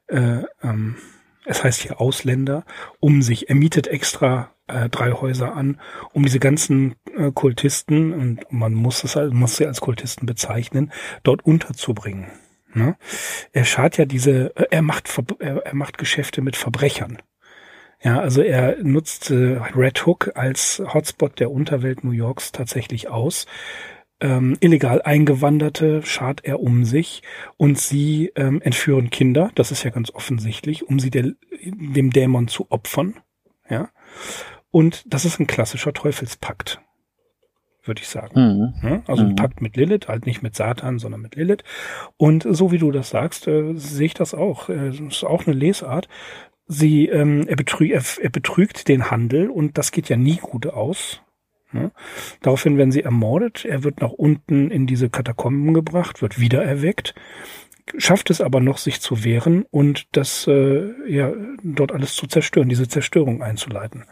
[0.08, 0.96] äh, ähm,
[1.44, 2.64] es heißt hier Ausländer,
[3.00, 5.80] um sich, er mietet extra äh, drei Häuser an,
[6.12, 10.92] um diese ganzen äh, Kultisten, und man muss es halt, muss sie als Kultisten bezeichnen,
[11.22, 12.26] dort unterzubringen.
[12.72, 12.96] Ne?
[13.52, 17.18] Er schart ja diese, äh, er macht, er, er macht Geschäfte mit Verbrechern.
[18.02, 23.46] Ja, also er nutzt äh, Red Hook als Hotspot der Unterwelt New Yorks tatsächlich aus
[24.20, 27.22] ähm, illegal Eingewanderte schart er um sich
[27.56, 32.48] und sie ähm, entführen Kinder, das ist ja ganz offensichtlich, um sie der, dem Dämon
[32.48, 33.16] zu opfern.
[33.68, 33.88] Ja.
[34.70, 36.80] Und das ist ein klassischer Teufelspakt,
[37.84, 38.72] würde ich sagen.
[38.82, 38.88] Mhm.
[38.88, 39.36] Ja, also ein mhm.
[39.36, 41.64] Pakt mit Lilith, halt nicht mit Satan, sondern mit Lilith.
[42.16, 44.68] Und so wie du das sagst, äh, sehe ich das auch.
[44.68, 46.08] Äh, das ist auch eine Lesart.
[46.66, 50.68] Sie, ähm, er, betrügt, er, er betrügt den Handel und das geht ja nie gut
[50.68, 51.20] aus.
[51.72, 51.92] Ne?
[52.40, 53.64] Daraufhin werden sie ermordet.
[53.64, 57.14] Er wird nach unten in diese Katakomben gebracht, wird wieder erweckt,
[57.96, 62.68] schafft es aber noch, sich zu wehren und das äh, ja dort alles zu zerstören,
[62.68, 64.04] diese Zerstörung einzuleiten.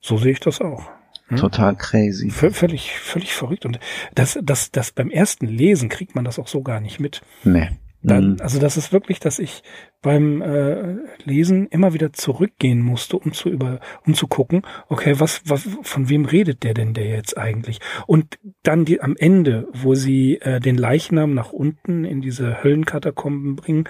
[0.00, 0.90] So sehe ich das auch.
[1.28, 1.36] Hm?
[1.38, 2.30] Total crazy.
[2.30, 3.66] V völlig, völlig verrückt.
[3.66, 3.78] Und
[4.14, 7.22] das, das, das beim ersten Lesen kriegt man das auch so gar nicht mit.
[7.44, 7.70] Nee.
[8.02, 8.36] Dann, mhm.
[8.40, 9.62] also das ist wirklich, dass ich
[10.02, 15.42] beim äh, Lesen immer wieder zurückgehen musste, um zu über, um zu gucken, okay, was,
[15.44, 17.80] was, von wem redet der denn der jetzt eigentlich?
[18.06, 23.56] Und dann die am Ende, wo sie äh, den Leichnam nach unten in diese Höllenkatakomben
[23.56, 23.84] bringen,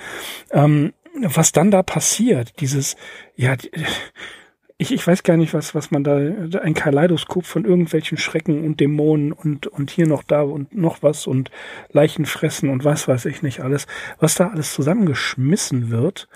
[0.50, 0.92] ähm,
[1.22, 2.96] was dann da passiert, dieses,
[3.36, 3.56] ja,
[4.80, 8.80] ich, ich weiß gar nicht, was, was man da, ein Kaleidoskop von irgendwelchen Schrecken und
[8.80, 11.50] Dämonen und, und hier noch da und noch was und
[11.90, 13.86] Leichen fressen und was weiß ich nicht alles,
[14.18, 16.28] was da alles zusammengeschmissen wird.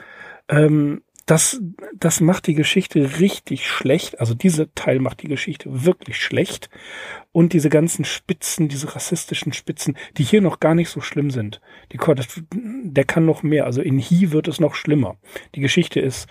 [0.48, 1.58] Ähm, das,
[1.94, 4.20] das macht die Geschichte richtig schlecht.
[4.20, 6.68] Also dieser Teil macht die Geschichte wirklich schlecht.
[7.32, 11.62] Und diese ganzen Spitzen, diese rassistischen Spitzen, die hier noch gar nicht so schlimm sind.
[11.92, 11.98] Die,
[12.52, 13.64] der kann noch mehr.
[13.64, 15.16] Also in He wird es noch schlimmer.
[15.54, 16.28] Die Geschichte ist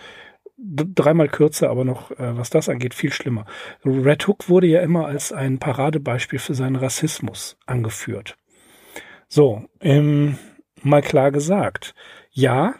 [0.57, 3.45] dreimal kürzer, aber noch, äh, was das angeht, viel schlimmer.
[3.85, 8.37] Red Hook wurde ja immer als ein Paradebeispiel für seinen Rassismus angeführt.
[9.27, 10.37] So, ähm,
[10.81, 11.95] mal klar gesagt.
[12.31, 12.75] Ja,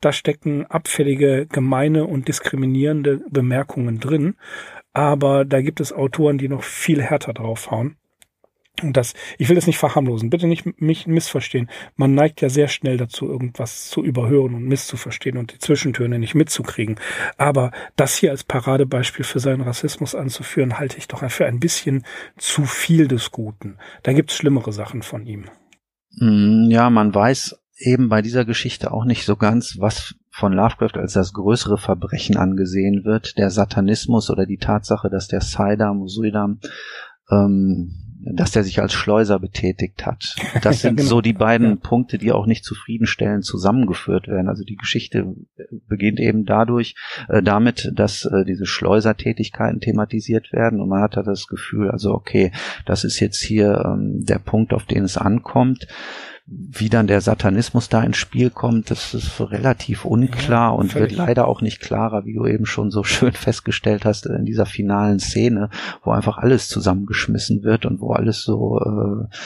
[0.00, 4.36] da stecken abfällige, gemeine und diskriminierende Bemerkungen drin,
[4.92, 7.96] aber da gibt es Autoren, die noch viel härter draufhauen.
[8.82, 11.68] Und das, ich will das nicht verharmlosen, bitte nicht mich missverstehen.
[11.96, 16.34] Man neigt ja sehr schnell dazu, irgendwas zu überhören und misszuverstehen und die Zwischentöne nicht
[16.34, 16.98] mitzukriegen.
[17.36, 22.04] Aber das hier als Paradebeispiel für seinen Rassismus anzuführen, halte ich doch für ein bisschen
[22.38, 23.76] zu viel des Guten.
[24.02, 25.44] Da gibt's schlimmere Sachen von ihm.
[26.18, 30.96] Mm, ja, man weiß eben bei dieser Geschichte auch nicht so ganz, was von Lovecraft
[30.96, 36.60] als das größere Verbrechen angesehen wird, der Satanismus oder die Tatsache, dass der Saidam, Suidam,
[37.30, 40.36] ähm, dass der sich als Schleuser betätigt hat.
[40.62, 41.08] Das sind genau.
[41.08, 41.76] so die beiden ja.
[41.76, 44.48] Punkte, die auch nicht zufriedenstellend zusammengeführt werden.
[44.48, 45.34] Also die Geschichte
[45.88, 46.96] beginnt eben dadurch,
[47.28, 52.12] äh, damit, dass äh, diese Schleusertätigkeiten thematisiert werden und man hat da das Gefühl, also
[52.12, 52.52] okay,
[52.84, 55.86] das ist jetzt hier ähm, der Punkt, auf den es ankommt
[56.52, 61.12] wie dann der Satanismus da ins Spiel kommt, das ist relativ unklar ja, und wird
[61.12, 65.20] leider auch nicht klarer, wie du eben schon so schön festgestellt hast in dieser finalen
[65.20, 65.70] Szene,
[66.02, 69.36] wo einfach alles zusammengeschmissen wird und wo alles so, äh,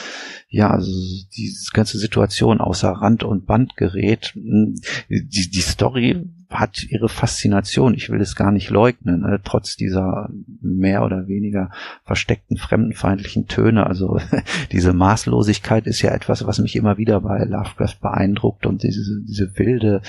[0.49, 4.33] ja, also die ganze Situation außer Rand und Band gerät.
[4.35, 10.29] Die, die Story hat ihre Faszination, ich will es gar nicht leugnen, äh, trotz dieser
[10.61, 11.71] mehr oder weniger
[12.03, 13.87] versteckten fremdenfeindlichen Töne.
[13.87, 14.19] Also
[14.71, 19.57] diese Maßlosigkeit ist ja etwas, was mich immer wieder bei Lovecraft beeindruckt und diese, diese
[19.57, 20.01] wilde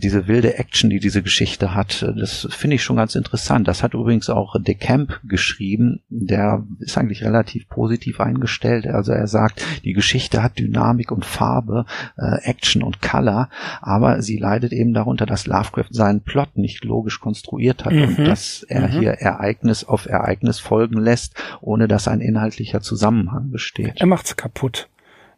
[0.00, 3.68] diese wilde Action, die diese Geschichte hat, äh, das finde ich schon ganz interessant.
[3.68, 6.00] Das hat übrigens auch De Camp geschrieben.
[6.08, 8.86] Der ist eigentlich relativ positiv eingestellt.
[8.86, 11.84] Also er sagt, die Geschichte hat Dynamik und Farbe,
[12.16, 13.48] äh, Action und Color,
[13.80, 18.02] aber sie leidet eben darunter, dass Lovecraft seinen Plot nicht logisch konstruiert hat mhm.
[18.02, 18.92] und dass er mhm.
[18.92, 23.94] hier Ereignis auf Ereignis folgen lässt, ohne dass ein inhaltlicher Zusammenhang besteht.
[23.96, 24.88] Er macht's kaputt.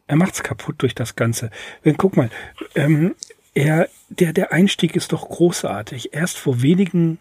[0.07, 1.51] Er macht's kaputt durch das Ganze.
[1.97, 2.31] Guck mal,
[2.73, 3.13] ähm,
[3.53, 6.13] er, der, der Einstieg ist doch großartig.
[6.13, 7.19] Erst vor wenigen,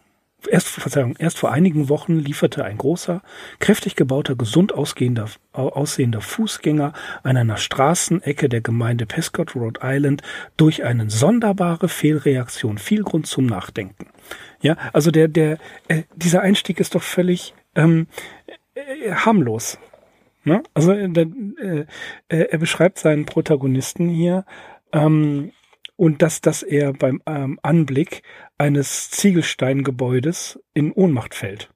[0.48, 3.22] erst, Verzeihung, erst vor einigen Wochen lieferte ein großer,
[3.58, 10.22] kräftig gebauter, gesund ausgehender, aussehender Fußgänger an einer Straßenecke der Gemeinde Prescott, Rhode Island,
[10.56, 14.06] durch eine sonderbare Fehlreaktion viel Grund zum Nachdenken.
[14.60, 18.08] Ja, also der, der, äh, dieser Einstieg ist doch völlig ähm,
[18.74, 19.78] äh, harmlos.
[20.44, 20.62] Ne?
[20.74, 21.84] Also äh, äh,
[22.28, 24.44] er beschreibt seinen Protagonisten hier
[24.92, 25.52] ähm,
[25.98, 28.22] und dass, dass er beim ähm, Anblick
[28.56, 31.70] eines Ziegelsteingebäudes in Ohnmacht fällt.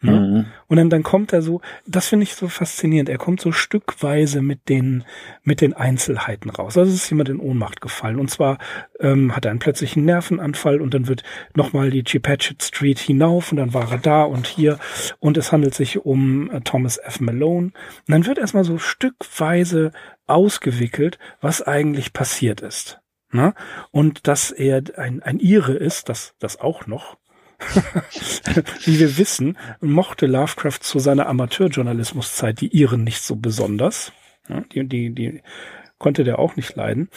[0.00, 0.12] Ne?
[0.12, 0.46] Mhm.
[0.66, 4.40] Und dann, dann kommt er so, das finde ich so faszinierend, er kommt so stückweise
[4.40, 5.04] mit den,
[5.42, 6.78] mit den Einzelheiten raus.
[6.78, 8.18] Also es ist jemand in Ohnmacht gefallen.
[8.18, 8.58] Und zwar
[8.98, 11.22] ähm, hat er einen plötzlichen Nervenanfall und dann wird
[11.54, 14.78] nochmal die Chipatchet Street hinauf und dann war er da und hier
[15.20, 17.20] und es handelt sich um äh, Thomas F.
[17.20, 17.66] Malone.
[17.66, 17.74] Und
[18.08, 19.92] dann wird erstmal so stückweise
[20.26, 23.03] ausgewickelt, was eigentlich passiert ist.
[23.34, 23.52] Ne?
[23.90, 27.18] Und dass er ein, ein Ire ist, das, das auch noch.
[28.84, 34.12] Wie wir wissen, mochte Lovecraft zu seiner Amateurjournalismuszeit die Iren nicht so besonders.
[34.48, 34.64] Ne?
[34.72, 35.42] Die, die, die
[35.98, 37.10] konnte der auch nicht leiden.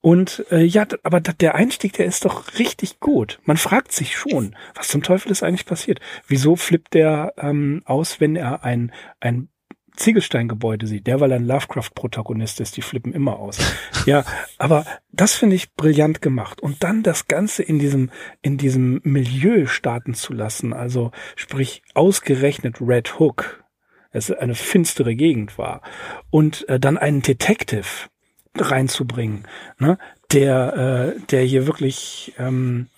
[0.00, 3.38] Und äh, ja, aber der Einstieg, der ist doch richtig gut.
[3.44, 6.00] Man fragt sich schon, was zum Teufel ist eigentlich passiert?
[6.26, 9.50] Wieso flippt der ähm, aus, wenn er ein, ein
[9.98, 13.58] Ziegelsteingebäude sieht, der weil ein Lovecraft-Protagonist ist, die flippen immer aus.
[14.06, 14.24] ja,
[14.56, 16.60] aber das finde ich brillant gemacht.
[16.60, 22.80] Und dann das Ganze in diesem, in diesem Milieu starten zu lassen, also sprich ausgerechnet
[22.80, 23.64] Red Hook,
[24.10, 25.82] es eine finstere Gegend war,
[26.30, 28.08] und äh, dann einen Detective
[28.56, 29.46] reinzubringen,
[29.78, 29.98] ne,
[30.32, 32.88] der, äh, der hier wirklich, ähm,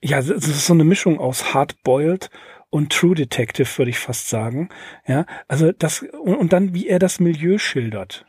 [0.00, 2.30] ja, es ist so eine Mischung aus Hardboiled
[2.70, 4.68] und True Detective, würde ich fast sagen.
[5.06, 8.26] Ja, also das, und, und dann, wie er das Milieu schildert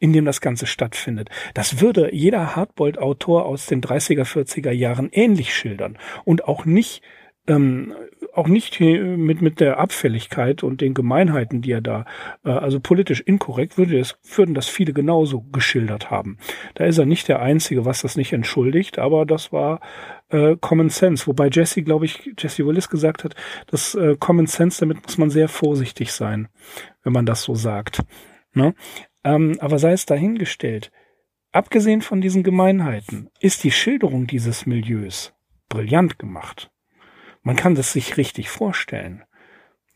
[0.00, 1.28] in dem das Ganze stattfindet.
[1.54, 7.02] Das würde jeder Hardboiled-Autor aus den 30er, 40er Jahren ähnlich schildern und auch nicht
[7.48, 7.94] ähm,
[8.32, 12.04] auch nicht mit mit der Abfälligkeit und den Gemeinheiten, die er da,
[12.44, 16.38] äh, also politisch inkorrekt, würde es, würden das viele genauso geschildert haben.
[16.74, 19.80] Da ist er nicht der Einzige, was das nicht entschuldigt, aber das war
[20.28, 21.26] äh, Common Sense.
[21.26, 23.34] Wobei Jesse, glaube ich, Jesse Willis gesagt hat,
[23.66, 26.48] dass äh, Common Sense, damit muss man sehr vorsichtig sein,
[27.02, 28.02] wenn man das so sagt.
[28.54, 28.74] Ne?
[29.24, 30.92] Ähm, aber sei es dahingestellt,
[31.52, 35.34] abgesehen von diesen Gemeinheiten, ist die Schilderung dieses Milieus
[35.68, 36.70] brillant gemacht.
[37.42, 39.24] Man kann das sich richtig vorstellen.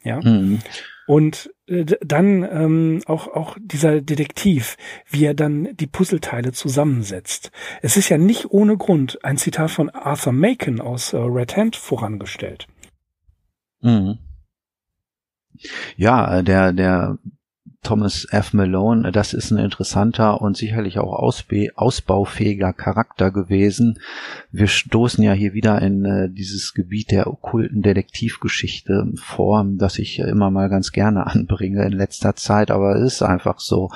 [0.03, 0.20] Ja.
[0.20, 0.61] Mhm.
[1.07, 4.76] Und äh, dann ähm, auch, auch dieser Detektiv,
[5.09, 7.51] wie er dann die Puzzleteile zusammensetzt.
[7.82, 11.76] Es ist ja nicht ohne Grund ein Zitat von Arthur Macon aus äh, Red Hand
[11.76, 12.66] vorangestellt.
[13.80, 14.18] Mhm.
[15.97, 17.18] Ja, äh, der, der
[17.83, 18.53] Thomas F.
[18.53, 21.12] Malone, das ist ein interessanter und sicherlich auch
[21.74, 23.99] ausbaufähiger Charakter gewesen.
[24.53, 30.20] Wir stoßen ja hier wieder in äh, dieses Gebiet der okkulten Detektivgeschichte vor, das ich
[30.20, 33.91] immer mal ganz gerne anbringe in letzter Zeit, aber es ist einfach so.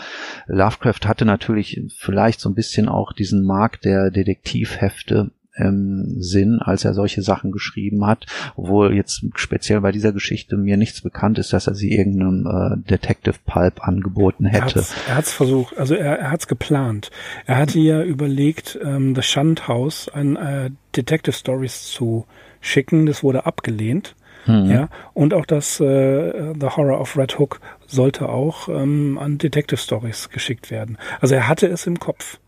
[0.49, 6.85] Lovecraft hatte natürlich vielleicht so ein bisschen auch diesen Markt der Detektivhefte ähm, Sinn, als
[6.85, 8.27] er solche Sachen geschrieben hat,
[8.57, 12.91] obwohl jetzt speziell bei dieser Geschichte mir nichts bekannt ist, dass er sie irgendeinem äh,
[12.91, 14.85] Detective Pulp angeboten hätte.
[15.09, 17.11] Er hat es versucht, also er, er hat es geplant.
[17.47, 22.27] Er hatte ja überlegt, ähm, The Shunt House an äh, Detective Stories zu
[22.61, 24.15] schicken, das wurde abgelehnt.
[24.47, 24.71] Mhm.
[24.71, 29.79] Ja, und auch das äh, The Horror of Red Hook sollte auch ähm, an Detective
[29.79, 30.99] Stories geschickt werden.
[31.21, 32.39] Also er hatte es im Kopf,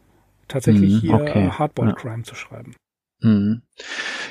[0.47, 1.51] tatsächlich mhm, hier okay.
[1.51, 2.01] Hardboiled ja.
[2.01, 2.75] Crime zu schreiben.
[3.23, 3.68] Mhm.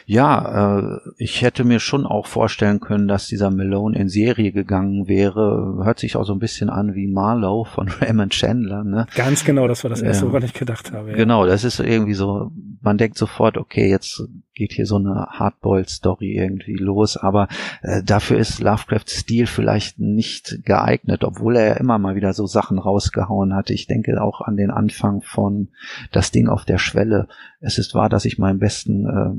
[0.05, 5.07] Ja, äh, ich hätte mir schon auch vorstellen können, dass dieser Malone in Serie gegangen
[5.07, 5.81] wäre.
[5.83, 8.83] Hört sich auch so ein bisschen an wie Marlowe von Raymond Chandler.
[8.83, 9.07] Ne?
[9.15, 10.31] Ganz genau, das war das erste, ja.
[10.31, 11.11] woran ich gedacht habe.
[11.11, 11.15] Ja.
[11.17, 14.23] Genau, das ist irgendwie so, man denkt sofort, okay, jetzt
[14.53, 17.47] geht hier so eine Hardboiled-Story irgendwie los, aber
[17.83, 22.47] äh, dafür ist Lovecrafts Stil vielleicht nicht geeignet, obwohl er ja immer mal wieder so
[22.47, 23.73] Sachen rausgehauen hatte.
[23.73, 25.67] Ich denke auch an den Anfang von
[26.11, 27.27] Das Ding auf der Schwelle.
[27.59, 29.36] Es ist wahr, dass ich meinen besten äh,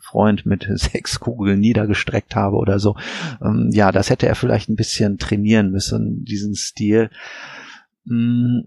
[0.00, 2.96] Freund mit sechs Kugeln niedergestreckt habe oder so.
[3.42, 7.10] Ähm, ja, das hätte er vielleicht ein bisschen trainieren müssen, diesen Stil.
[8.04, 8.60] Mm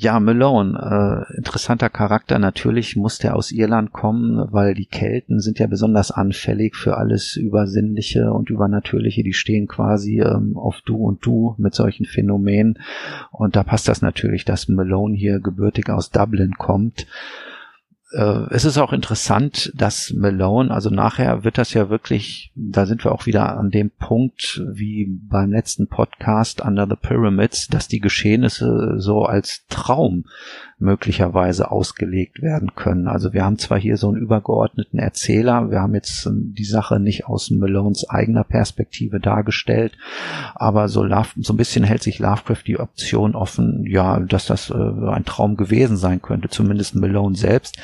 [0.00, 2.38] ja, Malone, äh, interessanter Charakter.
[2.38, 7.34] Natürlich muss der aus Irland kommen, weil die Kelten sind ja besonders anfällig für alles
[7.34, 9.24] Übersinnliche und Übernatürliche.
[9.24, 12.78] Die stehen quasi ähm, auf Du und Du mit solchen Phänomenen.
[13.32, 17.06] Und da passt das natürlich, dass Malone hier gebürtig aus Dublin kommt
[18.12, 23.04] äh, es ist auch interessant, dass Malone, also nachher wird das ja wirklich, da sind
[23.04, 28.00] wir auch wieder an dem Punkt wie beim letzten Podcast Under the Pyramids, dass die
[28.00, 30.24] Geschehnisse so als Traum
[30.78, 33.08] möglicherweise ausgelegt werden können.
[33.08, 37.00] Also wir haben zwar hier so einen übergeordneten Erzähler, wir haben jetzt ähm, die Sache
[37.00, 39.98] nicht aus Malones eigener Perspektive dargestellt,
[40.54, 44.70] aber so, Love, so ein bisschen hält sich Lovecraft die Option offen, ja, dass das
[44.70, 47.76] äh, ein Traum gewesen sein könnte, zumindest Malone selbst,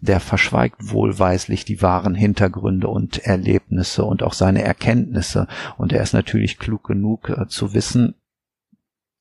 [0.00, 5.46] der verschweigt wohlweislich die wahren Hintergründe und Erlebnisse und auch seine Erkenntnisse
[5.76, 8.14] und er ist natürlich klug genug äh, zu wissen,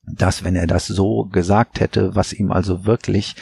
[0.04, 3.36] dass wenn er das so gesagt hätte, was ihm also wirklich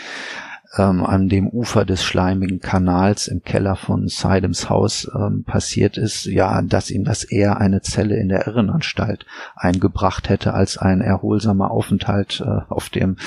[0.77, 6.25] ähm, an dem Ufer des schleimigen Kanals im Keller von Sidems Haus ähm, passiert ist,
[6.25, 11.71] ja, dass ihm das eher eine Zelle in der Irrenanstalt eingebracht hätte als ein erholsamer
[11.71, 13.17] Aufenthalt äh, auf dem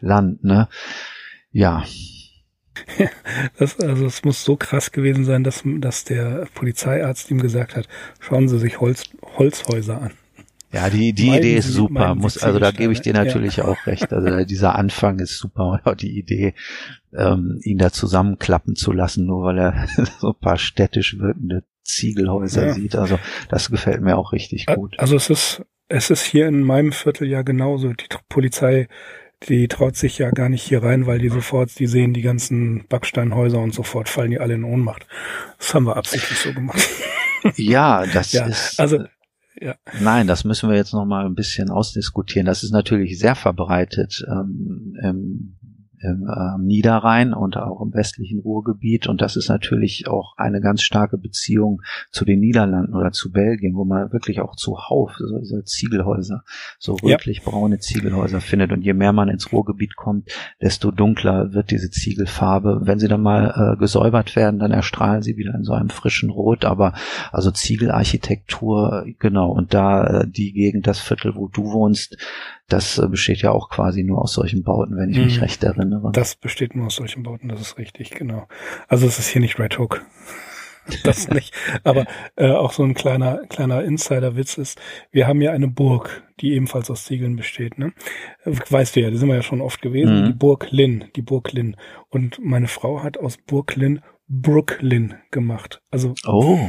[0.00, 0.68] Land, ne?
[1.52, 1.82] Ja.
[3.58, 7.88] Das, also es muss so krass gewesen sein, dass, dass der Polizeiarzt ihm gesagt hat,
[8.18, 9.04] schauen Sie sich Holz,
[9.36, 10.12] Holzhäuser an.
[10.72, 12.14] Ja, die, die Idee ist super.
[12.14, 13.64] Muss, also da gebe ich dir natürlich ja.
[13.68, 14.12] auch recht.
[14.12, 16.54] Also dieser Anfang ist super und die Idee,
[17.12, 19.88] ähm, ihn da zusammenklappen zu lassen, nur weil er
[20.20, 22.72] so ein paar städtisch wirkende Ziegelhäuser ja.
[22.74, 22.94] sieht.
[22.94, 23.18] Also
[23.48, 24.98] das gefällt mir auch richtig gut.
[24.98, 27.92] Also es ist, es ist hier in meinem Viertel ja genauso.
[27.92, 28.86] Die Polizei,
[29.48, 32.86] die traut sich ja gar nicht hier rein, weil die sofort, die sehen die ganzen
[32.88, 35.06] Backsteinhäuser und sofort fallen die alle in Ohnmacht.
[35.58, 36.80] Das haben wir absichtlich so gemacht.
[37.56, 38.78] Ja, das ja, ist.
[38.78, 38.98] Also
[39.58, 39.74] ja.
[39.98, 42.44] Nein, das müssen wir jetzt noch mal ein bisschen ausdiskutieren.
[42.44, 45.56] Das ist natürlich sehr verbreitet ähm, im
[46.02, 49.06] im äh, Niederrhein und auch im westlichen Ruhrgebiet.
[49.06, 53.74] Und das ist natürlich auch eine ganz starke Beziehung zu den Niederlanden oder zu Belgien,
[53.74, 56.42] wo man wirklich auch zuhauf so, so Ziegelhäuser,
[56.78, 57.50] so rötlich ja.
[57.50, 58.72] braune Ziegelhäuser findet.
[58.72, 60.30] Und je mehr man ins Ruhrgebiet kommt,
[60.60, 62.80] desto dunkler wird diese Ziegelfarbe.
[62.84, 66.30] Wenn sie dann mal äh, gesäubert werden, dann erstrahlen sie wieder in so einem frischen
[66.30, 66.64] Rot.
[66.64, 66.94] Aber
[67.30, 69.50] also Ziegelarchitektur, genau.
[69.50, 72.16] Und da äh, die Gegend, das Viertel, wo du wohnst,
[72.68, 75.42] das äh, besteht ja auch quasi nur aus solchen Bauten, wenn ich mich mhm.
[75.42, 75.89] recht erinnere.
[76.12, 78.48] Das besteht nur aus solchen Bauten, das ist richtig, genau.
[78.88, 80.04] Also es ist hier nicht Red Hook.
[81.04, 81.54] das nicht.
[81.84, 84.80] Aber äh, auch so ein kleiner, kleiner Insider-Witz ist,
[85.10, 87.78] wir haben ja eine Burg, die ebenfalls aus Ziegeln besteht.
[87.78, 87.92] Ne?
[88.44, 90.22] Weißt du ja, da sind wir ja schon oft gewesen.
[90.22, 90.26] Mhm.
[90.26, 91.76] Die Burg Lynn, die Burg Lynn.
[92.08, 95.82] Und meine Frau hat aus Burg Lynn Brooklyn gemacht.
[95.90, 96.68] Also oh.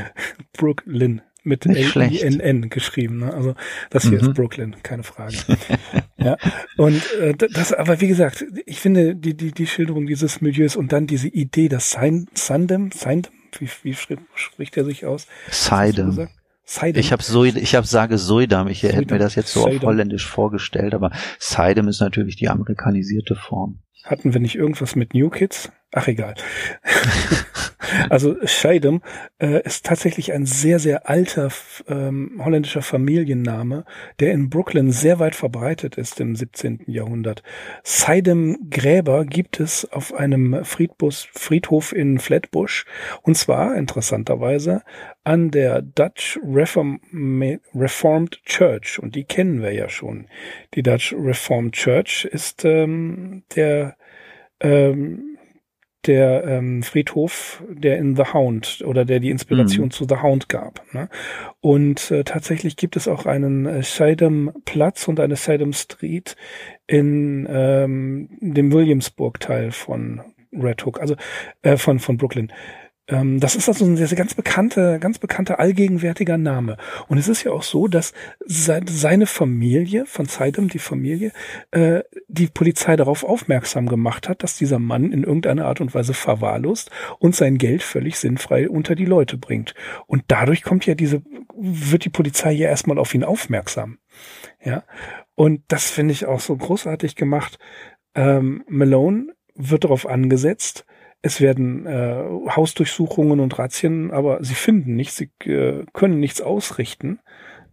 [0.52, 3.18] Brooklyn mit L-I-N-N geschrieben.
[3.18, 3.32] Ne?
[3.32, 3.54] Also
[3.90, 4.28] das hier mhm.
[4.28, 5.36] ist Brooklyn, keine Frage.
[6.16, 6.36] ja.
[6.76, 10.92] Und äh, das, aber wie gesagt, ich finde die, die, die Schilderung dieses Milieus und
[10.92, 13.94] dann diese Idee, dass Sandem, Sandem wie, wie
[14.34, 15.26] spricht er sich aus?
[15.50, 16.28] Seidem.
[16.64, 17.00] Seidem.
[17.00, 18.68] Ich habe so, ich habe sage Soidam.
[18.68, 18.96] Ich Soidam.
[19.00, 19.78] hätte mir das jetzt so Seidem.
[19.78, 23.80] auf Holländisch vorgestellt, aber Seidem ist natürlich die amerikanisierte Form.
[24.04, 25.72] Hatten wir nicht irgendwas mit New Kids?
[25.92, 26.34] Ach egal.
[28.10, 29.02] also Scheidem
[29.40, 31.50] äh, ist tatsächlich ein sehr, sehr alter
[31.88, 33.84] ähm, holländischer Familienname,
[34.20, 36.84] der in Brooklyn sehr weit verbreitet ist im 17.
[36.86, 37.42] Jahrhundert.
[37.82, 42.84] Seidem Gräber gibt es auf einem Friedbus, Friedhof in Flatbush
[43.22, 44.82] und zwar interessanterweise
[45.24, 47.00] an der Dutch Reform,
[47.74, 50.28] Reformed Church und die kennen wir ja schon.
[50.74, 53.96] Die Dutch Reformed Church ist ähm, der
[54.60, 55.29] ähm,
[56.06, 59.90] der ähm, Friedhof, der in The Hound oder der die Inspiration mhm.
[59.90, 60.82] zu The Hound gab.
[60.94, 61.08] Ne?
[61.60, 66.36] Und äh, tatsächlich gibt es auch einen äh, Scheidem Platz und eine Scheidem Street
[66.86, 70.22] in ähm, dem Williamsburg-Teil von
[70.52, 71.16] Red Hook, also
[71.62, 72.50] äh, von von Brooklyn.
[73.10, 76.76] Ähm, das ist also ein sehr, sehr ganz bekannter, ganz bekannter allgegenwärtiger Name.
[77.08, 78.12] Und es ist ja auch so, dass
[78.46, 81.32] seine Familie, von Seidem, die Familie,
[81.72, 86.14] äh, die Polizei darauf aufmerksam gemacht hat, dass dieser Mann in irgendeiner Art und Weise
[86.14, 89.74] verwahrlost und sein Geld völlig sinnfrei unter die Leute bringt.
[90.06, 91.22] Und dadurch kommt ja diese,
[91.56, 93.98] wird die Polizei ja erstmal auf ihn aufmerksam.
[94.62, 94.84] Ja.
[95.34, 97.58] Und das finde ich auch so großartig gemacht.
[98.14, 100.84] Ähm, Malone wird darauf angesetzt,
[101.22, 107.20] es werden äh, Hausdurchsuchungen und Razzien, aber sie finden nichts, sie äh, können nichts ausrichten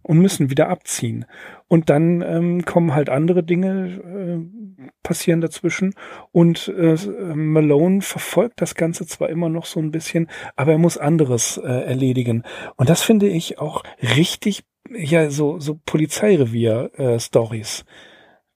[0.07, 1.25] und müssen wieder abziehen.
[1.67, 5.93] Und dann ähm, kommen halt andere Dinge, äh, passieren dazwischen
[6.31, 6.95] und äh,
[7.35, 11.67] Malone verfolgt das Ganze zwar immer noch so ein bisschen, aber er muss anderes äh,
[11.67, 12.43] erledigen.
[12.75, 17.83] Und das finde ich auch richtig, ja, so, so Polizeirevier-Stories, äh,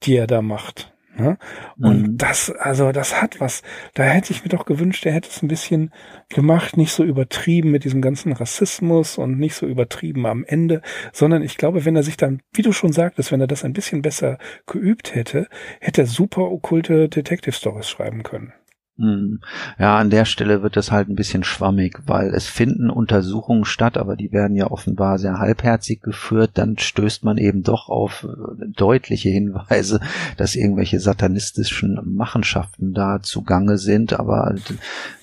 [0.03, 0.90] die er da macht.
[1.17, 1.37] Ne?
[1.77, 2.17] Und mhm.
[2.17, 3.63] das, also das hat was.
[3.93, 5.91] Da hätte ich mir doch gewünscht, er hätte es ein bisschen
[6.29, 10.81] gemacht, nicht so übertrieben mit diesem ganzen Rassismus und nicht so übertrieben am Ende,
[11.11, 13.73] sondern ich glaube, wenn er sich dann, wie du schon sagtest, wenn er das ein
[13.73, 14.37] bisschen besser
[14.67, 15.47] geübt hätte,
[15.79, 18.53] hätte er super okkulte Detective Stories schreiben können.
[19.01, 19.39] Hm.
[19.79, 23.97] Ja, an der Stelle wird es halt ein bisschen schwammig, weil es finden Untersuchungen statt,
[23.97, 26.51] aber die werden ja offenbar sehr halbherzig geführt.
[26.53, 30.01] Dann stößt man eben doch auf äh, deutliche Hinweise,
[30.37, 34.19] dass irgendwelche satanistischen Machenschaften da zugange sind.
[34.19, 34.53] Aber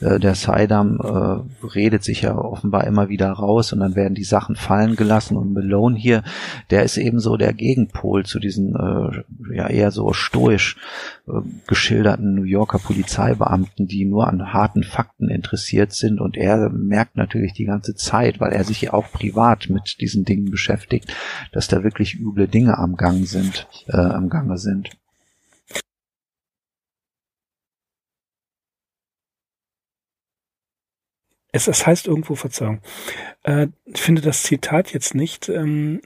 [0.01, 4.24] äh, der Saidam äh, redet sich ja offenbar immer wieder raus und dann werden die
[4.24, 5.37] Sachen fallen gelassen.
[5.37, 6.24] Und Malone hier,
[6.70, 10.76] der ist eben so der Gegenpol zu diesen äh, ja eher so stoisch
[11.29, 16.71] äh, geschilderten New Yorker Polizeibeamten Beamten, die nur an harten Fakten interessiert sind und er
[16.71, 21.14] merkt natürlich die ganze Zeit, weil er sich auch privat mit diesen Dingen beschäftigt,
[21.53, 24.91] dass da wirklich üble Dinge am Gang sind, äh, am Gange sind.
[31.51, 32.81] Es, es heißt irgendwo Verzeihung.
[33.43, 35.49] Äh, ich finde das Zitat jetzt nicht.
[35.49, 36.01] Ähm,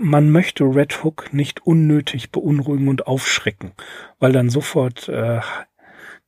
[0.00, 3.72] man möchte Red Hook nicht unnötig beunruhigen und aufschrecken,
[4.18, 5.40] weil dann sofort äh,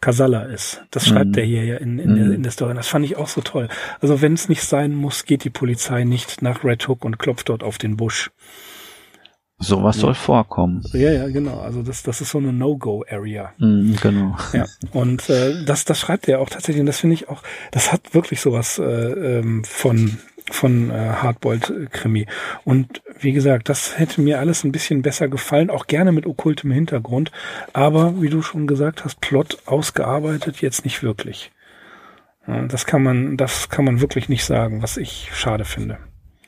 [0.01, 0.83] Kasala ist.
[0.91, 1.39] Das schreibt mhm.
[1.39, 2.17] er hier ja in, in, mhm.
[2.17, 2.75] der, in der Story.
[2.75, 3.69] Das fand ich auch so toll.
[4.01, 7.49] Also wenn es nicht sein muss, geht die Polizei nicht nach Red Hook und klopft
[7.49, 8.31] dort auf den Busch.
[9.63, 10.01] Sowas ja.
[10.01, 10.83] soll vorkommen.
[10.95, 11.61] Ja, ja, genau.
[11.61, 13.53] Also das, das ist so eine No-Go-Area.
[13.59, 14.35] Mm, genau.
[14.55, 14.65] Ja.
[14.93, 16.81] Und äh, das, das schreibt er auch tatsächlich.
[16.81, 20.17] Und das finde ich auch, das hat wirklich sowas äh, ähm, von
[20.53, 22.27] von äh, Hardboiled-Krimi.
[22.65, 26.71] Und wie gesagt, das hätte mir alles ein bisschen besser gefallen, auch gerne mit okkultem
[26.71, 27.33] Hintergrund.
[27.73, 31.51] Aber wie du schon gesagt hast, Plot ausgearbeitet jetzt nicht wirklich.
[32.47, 35.99] Das kann man, das kann man wirklich nicht sagen, was ich schade finde.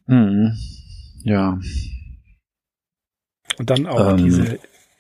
[0.06, 0.56] Mhm.
[1.22, 1.58] Ja.
[3.58, 4.16] Und dann auch ähm.
[4.16, 4.58] diese,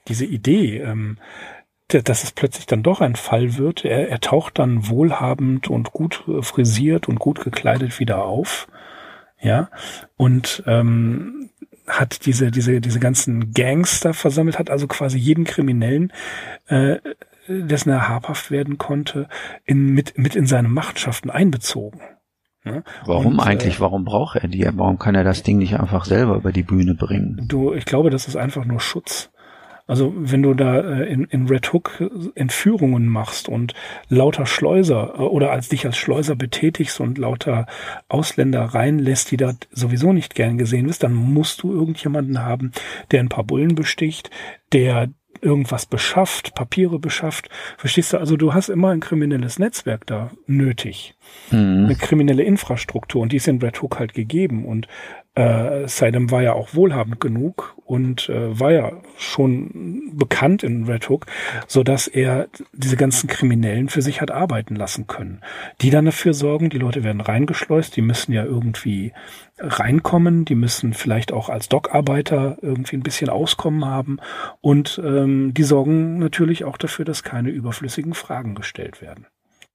[0.08, 1.18] diese Idee, ähm,
[1.88, 3.84] dass es plötzlich dann doch ein Fall wird.
[3.84, 8.68] Er, er taucht dann wohlhabend und gut frisiert und gut gekleidet wieder auf
[9.42, 9.68] ja,
[10.16, 11.50] und ähm,
[11.86, 16.12] hat diese, diese, diese ganzen Gangster versammelt, hat also quasi jeden Kriminellen,
[16.68, 16.98] äh,
[17.48, 19.28] dessen er habhaft werden konnte,
[19.64, 22.00] in, mit, mit in seine Machtschaften einbezogen.
[22.64, 22.82] Ja?
[23.04, 23.76] Warum und, äh, eigentlich?
[23.78, 24.68] Äh, Warum braucht er die?
[24.74, 27.44] Warum kann er das Ding nicht einfach selber über die Bühne bringen?
[27.48, 29.31] Du, ich glaube, das ist einfach nur Schutz.
[29.86, 32.02] Also wenn du da äh, in, in Red Hook
[32.34, 33.74] Entführungen machst und
[34.08, 37.66] lauter Schleuser äh, oder als dich als Schleuser betätigst und lauter
[38.08, 42.72] Ausländer reinlässt, die da sowieso nicht gern gesehen bist, dann musst du irgendjemanden haben,
[43.10, 44.30] der ein paar Bullen besticht,
[44.72, 45.08] der
[45.40, 47.48] irgendwas beschafft, Papiere beschafft.
[47.76, 48.18] Verstehst du?
[48.18, 51.14] Also du hast immer ein kriminelles Netzwerk da nötig.
[51.50, 51.86] Mhm.
[51.86, 54.64] Eine kriminelle Infrastruktur und die ist in Red Hook halt gegeben.
[54.64, 54.86] Und
[55.34, 61.08] Äh, Salem war ja auch wohlhabend genug und äh, war ja schon bekannt in Red
[61.08, 61.24] Hook,
[61.66, 65.40] so dass er diese ganzen Kriminellen für sich hat arbeiten lassen können.
[65.80, 69.12] Die dann dafür sorgen, die Leute werden reingeschleust, die müssen ja irgendwie
[69.58, 74.18] reinkommen, die müssen vielleicht auch als Dockarbeiter irgendwie ein bisschen Auskommen haben
[74.60, 79.26] und ähm, die sorgen natürlich auch dafür, dass keine überflüssigen Fragen gestellt werden.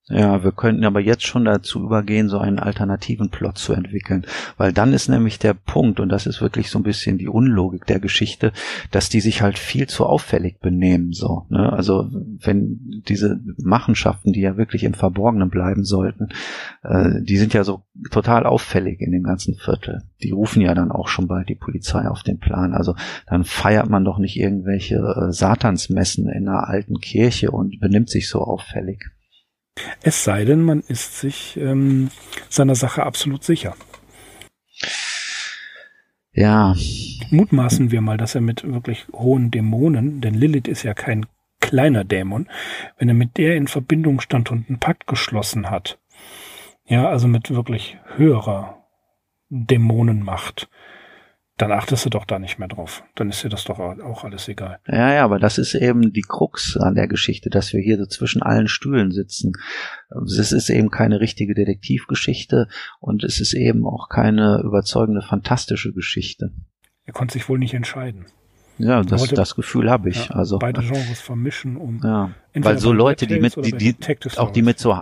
[0.09, 4.71] Ja, wir könnten aber jetzt schon dazu übergehen, so einen alternativen Plot zu entwickeln, weil
[4.71, 7.99] dann ist nämlich der Punkt, und das ist wirklich so ein bisschen die Unlogik der
[7.99, 8.53] Geschichte,
[8.91, 11.73] dass die sich halt viel zu auffällig benehmen, so, ne?
[11.73, 16.29] Also, wenn diese Machenschaften, die ja wirklich im Verborgenen bleiben sollten,
[16.83, 20.03] äh, die sind ja so total auffällig in dem ganzen Viertel.
[20.23, 22.73] Die rufen ja dann auch schon bald die Polizei auf den Plan.
[22.73, 22.95] Also,
[23.27, 28.29] dann feiert man doch nicht irgendwelche äh, Satansmessen in einer alten Kirche und benimmt sich
[28.29, 29.03] so auffällig.
[30.01, 32.09] Es sei denn, man ist sich ähm,
[32.49, 33.75] seiner Sache absolut sicher.
[36.33, 36.75] Ja.
[37.31, 41.25] Mutmaßen wir mal, dass er mit wirklich hohen Dämonen, denn Lilith ist ja kein
[41.59, 42.47] kleiner Dämon,
[42.97, 45.99] wenn er mit der in Verbindung stand und einen Pakt geschlossen hat,
[46.85, 48.83] ja, also mit wirklich höherer
[49.49, 50.69] Dämonenmacht,
[51.57, 53.03] dann achtest du doch da nicht mehr drauf.
[53.15, 54.79] Dann ist dir das doch auch alles egal.
[54.87, 58.05] Ja, ja, aber das ist eben die Krux an der Geschichte, dass wir hier so
[58.05, 59.53] zwischen allen Stühlen sitzen.
[60.23, 62.67] Es ist eben keine richtige Detektivgeschichte
[62.99, 66.51] und es ist eben auch keine überzeugende fantastische Geschichte.
[67.05, 68.25] Er konnte sich wohl nicht entscheiden.
[68.77, 70.29] Ja, das, wollte, das Gefühl habe ich.
[70.29, 73.95] Ja, also beide Genres vermischen, um ja, weil so Leute, die mit die, die
[74.37, 74.95] auch die mit so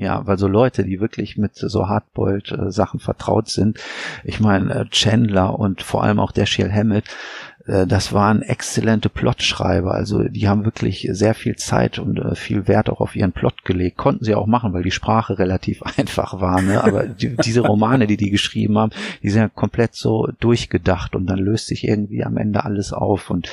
[0.00, 3.78] ja, weil so Leute, die wirklich mit so Hardboiled äh, Sachen vertraut sind,
[4.24, 7.04] ich meine äh, Chandler und vor allem auch der Dashiell Hammett,
[7.66, 9.92] äh, das waren exzellente Plotschreiber.
[9.92, 13.98] Also die haben wirklich sehr viel Zeit und viel Wert auch auf ihren Plot gelegt.
[13.98, 16.62] Konnten sie auch machen, weil die Sprache relativ einfach war.
[16.62, 16.82] Ne?
[16.82, 18.92] Aber die, diese Romane, die die geschrieben haben,
[19.22, 23.28] die sind ja komplett so durchgedacht und dann löst sich irgendwie am Ende alles auf
[23.28, 23.50] und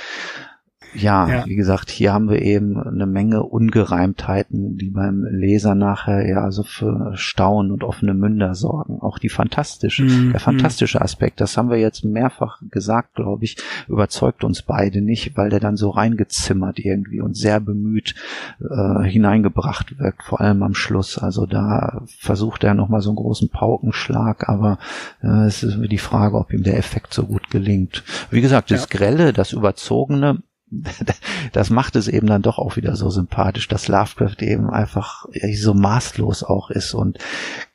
[0.94, 6.28] ja, ja, wie gesagt, hier haben wir eben eine Menge Ungereimtheiten, die beim Leser nachher
[6.28, 9.00] ja also für Staunen und offene Münder sorgen.
[9.02, 13.58] Auch die fantastische, mm, der fantastische Aspekt, das haben wir jetzt mehrfach gesagt, glaube ich,
[13.88, 18.16] überzeugt uns beide nicht, weil der dann so reingezimmert irgendwie und sehr bemüht
[18.60, 21.18] äh, hineingebracht wirkt, vor allem am Schluss.
[21.18, 24.80] Also da versucht er nochmal so einen großen Paukenschlag, aber
[25.22, 28.04] äh, es ist die Frage, ob ihm der Effekt so gut gelingt.
[28.32, 28.98] Wie gesagt, das ja.
[28.98, 30.42] Grelle, das Überzogene,
[31.54, 35.74] das macht es eben dann doch auch wieder so sympathisch, dass Lovecraft eben einfach so
[35.74, 37.20] maßlos auch ist und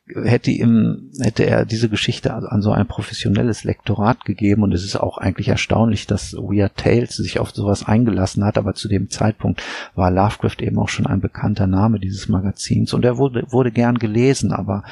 [0.05, 4.97] hätte ihm, hätte er diese Geschichte an so ein professionelles Lektorat gegeben und es ist
[4.97, 9.63] auch eigentlich erstaunlich, dass Weird Tales sich auf sowas eingelassen hat, aber zu dem Zeitpunkt
[9.95, 13.97] war Lovecraft eben auch schon ein bekannter Name dieses Magazins und er wurde, wurde gern
[13.97, 14.83] gelesen, aber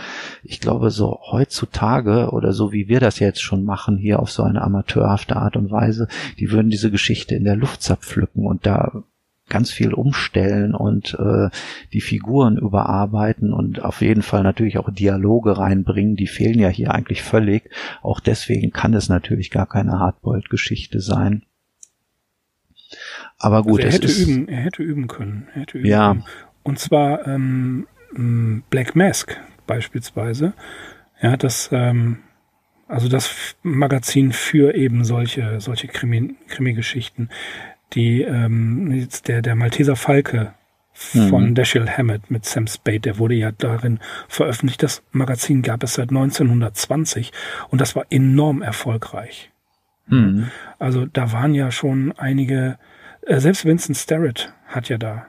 [0.43, 4.43] ich glaube so heutzutage oder so wie wir das jetzt schon machen hier auf so
[4.43, 6.07] eine amateurhafte Art und Weise,
[6.39, 9.03] die würden diese Geschichte in der Luft zerpflücken und da
[9.51, 11.49] ganz viel umstellen und äh,
[11.93, 16.15] die Figuren überarbeiten und auf jeden Fall natürlich auch Dialoge reinbringen.
[16.15, 17.69] Die fehlen ja hier eigentlich völlig.
[18.01, 21.43] Auch deswegen kann es natürlich gar keine Hardboiled-Geschichte sein.
[23.37, 25.47] Aber gut, also er hätte üben, er hätte üben können.
[25.53, 26.09] Hätte üben ja.
[26.09, 26.23] Können.
[26.63, 27.87] Und zwar ähm,
[28.69, 29.37] Black Mask
[29.67, 30.53] beispielsweise.
[31.21, 32.19] Ja, das ähm,
[32.87, 37.29] also das Magazin für eben solche solche Krimi, Krimi-Geschichten
[37.93, 40.53] die ähm, der der Malteser Falke
[40.93, 41.55] von mhm.
[41.55, 44.83] Dashiell Hammett mit Sam Spade, der wurde ja darin veröffentlicht.
[44.83, 47.31] Das Magazin gab es seit 1920
[47.69, 49.51] und das war enorm erfolgreich.
[50.07, 50.51] Mhm.
[50.79, 52.77] Also da waren ja schon einige,
[53.25, 55.27] äh, selbst Vincent Starrett hat ja da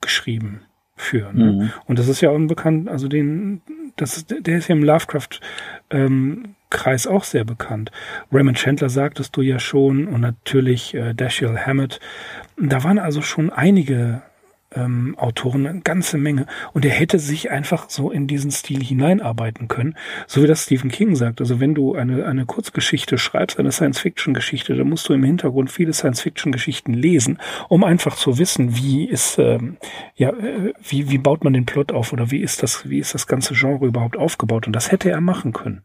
[0.00, 0.62] geschrieben
[0.96, 1.32] für.
[1.32, 1.52] Ne?
[1.52, 1.72] Mhm.
[1.86, 3.62] Und das ist ja unbekannt, also den,
[3.96, 5.40] das ist, der ist ja im Lovecraft
[5.90, 7.90] ähm, Kreis auch sehr bekannt.
[8.32, 12.00] Raymond Chandler sagtest du ja schon und natürlich äh, Dashiell Hammett.
[12.56, 14.22] Da waren also schon einige
[14.76, 16.46] ähm, Autoren, eine ganze Menge.
[16.72, 19.96] Und er hätte sich einfach so in diesen Stil hineinarbeiten können,
[20.26, 21.40] so wie das Stephen King sagt.
[21.40, 25.92] Also wenn du eine, eine Kurzgeschichte schreibst, eine Science-Fiction-Geschichte, dann musst du im Hintergrund viele
[25.92, 27.38] Science-Fiction-Geschichten lesen,
[27.68, 29.76] um einfach zu wissen, wie ist, ähm,
[30.14, 33.14] ja, äh, wie, wie baut man den Plot auf oder wie ist das, wie ist
[33.14, 34.66] das ganze Genre überhaupt aufgebaut.
[34.66, 35.82] Und das hätte er machen können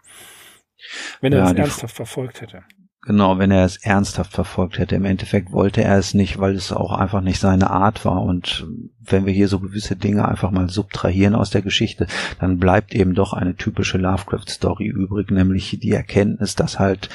[1.21, 2.63] wenn er ja, das ernsthaft verfolgt hätte.
[3.03, 4.95] Genau, wenn er es ernsthaft verfolgt hätte.
[4.95, 8.21] Im Endeffekt wollte er es nicht, weil es auch einfach nicht seine Art war.
[8.21, 8.67] Und
[9.03, 12.05] wenn wir hier so gewisse Dinge einfach mal subtrahieren aus der Geschichte,
[12.39, 17.09] dann bleibt eben doch eine typische Lovecraft-Story übrig, nämlich die Erkenntnis, dass halt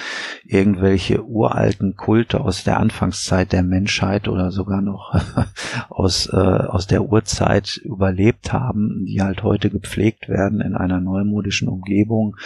[0.45, 5.15] irgendwelche uralten Kulte aus der Anfangszeit der Menschheit oder sogar noch
[5.89, 11.69] aus, äh, aus der Urzeit überlebt haben, die halt heute gepflegt werden in einer neumodischen
[11.69, 12.37] Umgebung.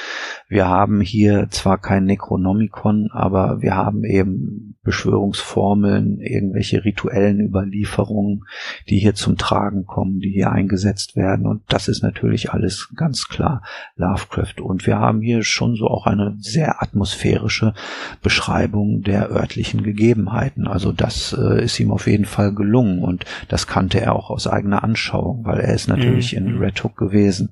[0.48, 8.44] Wir haben hier zwar kein Necronomicon, aber wir haben eben Beschwörungsformeln, irgendwelche rituellen Überlieferungen,
[8.88, 11.46] die hier zum Tragen kommen, die hier eingesetzt werden.
[11.46, 13.62] Und das ist natürlich alles ganz klar
[13.94, 14.60] Lovecraft.
[14.60, 17.72] Und wir haben hier schon so auch eine sehr atmosphärische
[18.20, 20.66] Beschreibung der örtlichen Gegebenheiten.
[20.66, 24.48] Also das äh, ist ihm auf jeden Fall gelungen und das kannte er auch aus
[24.48, 26.46] eigener Anschauung, weil er ist natürlich mhm.
[26.46, 27.50] in Red Hook gewesen.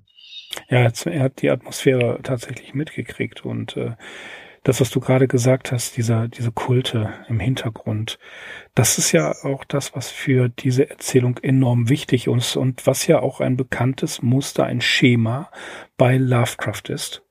[0.70, 3.93] Ja, er hat die Atmosphäre tatsächlich mitgekriegt und äh,
[4.65, 8.19] das, was du gerade gesagt hast, dieser, diese Kulte im Hintergrund,
[8.75, 13.21] das ist ja auch das, was für diese Erzählung enorm wichtig ist und was ja
[13.21, 15.51] auch ein bekanntes Muster, ein Schema
[15.97, 17.23] bei Lovecraft ist.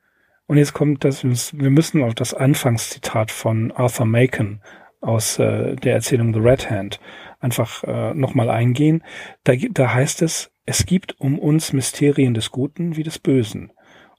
[0.47, 4.61] Und jetzt kommt das, wir müssen auf das Anfangszitat von Arthur Macon
[5.01, 6.99] aus äh, der Erzählung The Red Hand
[7.39, 9.03] einfach äh, nochmal eingehen.
[9.43, 13.71] Da, da heißt es, es gibt um uns Mysterien des Guten wie des Bösen.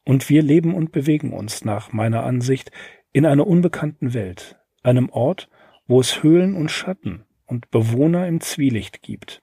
[0.05, 2.71] Und wir leben und bewegen uns nach meiner Ansicht
[3.13, 5.49] in einer unbekannten Welt, einem Ort,
[5.87, 9.43] wo es Höhlen und Schatten und Bewohner im Zwielicht gibt.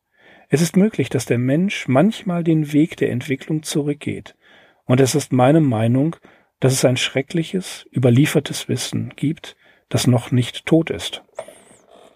[0.50, 4.36] Es ist möglich, dass der Mensch manchmal den Weg der Entwicklung zurückgeht.
[4.86, 6.16] Und es ist meine Meinung,
[6.60, 9.58] dass es ein schreckliches, überliefertes Wissen gibt,
[9.90, 11.24] das noch nicht tot ist.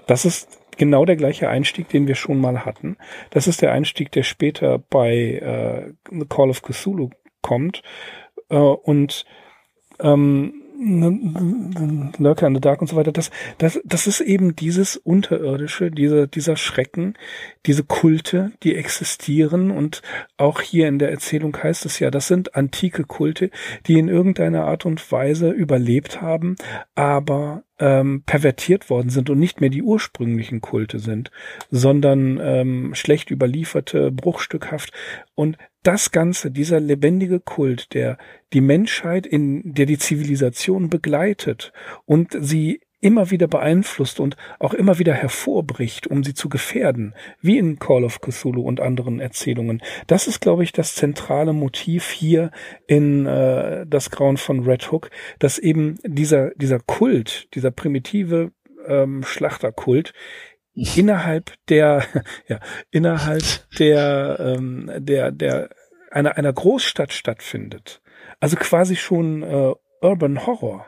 [0.08, 2.98] Das ist genau der gleiche Einstieg, den wir schon mal hatten.
[3.32, 7.10] Das ist der Einstieg, der später bei äh, The Call of Cthulhu
[7.42, 7.84] kommt.
[8.50, 9.26] Äh, und
[10.00, 15.92] ähm, Lurker in the Dark und so weiter, das, das, das ist eben dieses Unterirdische,
[15.92, 17.16] dieser, dieser Schrecken,
[17.66, 20.02] diese Kulte, die existieren und
[20.38, 23.52] auch hier in der Erzählung heißt es ja, das sind antike Kulte,
[23.88, 26.56] die in irgendeiner Art und Weise überlebt haben,
[26.96, 31.32] aber ähm, pervertiert worden sind und nicht mehr die ursprünglichen Kulte sind,
[31.72, 34.92] sondern ähm, schlecht überlieferte, bruchstückhaft.
[35.36, 38.18] Und das Ganze, dieser lebendige Kult, der
[38.54, 41.72] die Menschheit in, der die Zivilisation begleitet
[42.06, 47.58] und sie immer wieder beeinflusst und auch immer wieder hervorbricht, um sie zu gefährden, wie
[47.58, 49.82] in Call of Cthulhu und anderen Erzählungen.
[50.08, 52.52] Das ist, glaube ich, das zentrale Motiv hier
[52.88, 58.52] in äh, das Grauen von Red Hook, dass eben dieser, dieser Kult, dieser primitive
[58.86, 60.14] ähm, Schlachterkult
[60.96, 62.04] innerhalb der,
[62.48, 62.60] ja,
[62.92, 63.44] innerhalb
[63.78, 65.70] der, ähm, der, der,
[66.12, 68.02] einer, einer Großstadt stattfindet.
[68.40, 70.86] Also quasi schon äh, Urban Horror.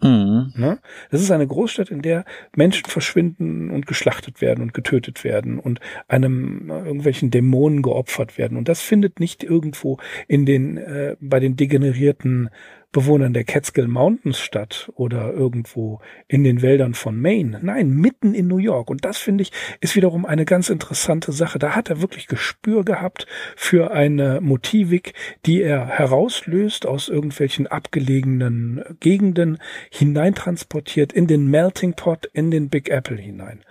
[0.00, 0.52] Mhm.
[0.54, 0.78] Ne?
[1.10, 2.24] Das ist eine Großstadt, in der
[2.54, 8.56] Menschen verschwinden und geschlachtet werden und getötet werden und einem äh, irgendwelchen Dämonen geopfert werden.
[8.56, 9.98] Und das findet nicht irgendwo
[10.28, 12.50] in den äh, bei den degenerierten
[12.90, 17.60] Bewohnern der Catskill Mountains statt oder irgendwo in den Wäldern von Maine.
[17.62, 18.88] Nein, mitten in New York.
[18.88, 21.58] Und das finde ich ist wiederum eine ganz interessante Sache.
[21.58, 23.26] Da hat er wirklich Gespür gehabt
[23.56, 25.12] für eine Motivik,
[25.44, 29.58] die er herauslöst aus irgendwelchen abgelegenen Gegenden,
[29.90, 33.64] hineintransportiert in den Melting Pot, in den Big Apple hinein.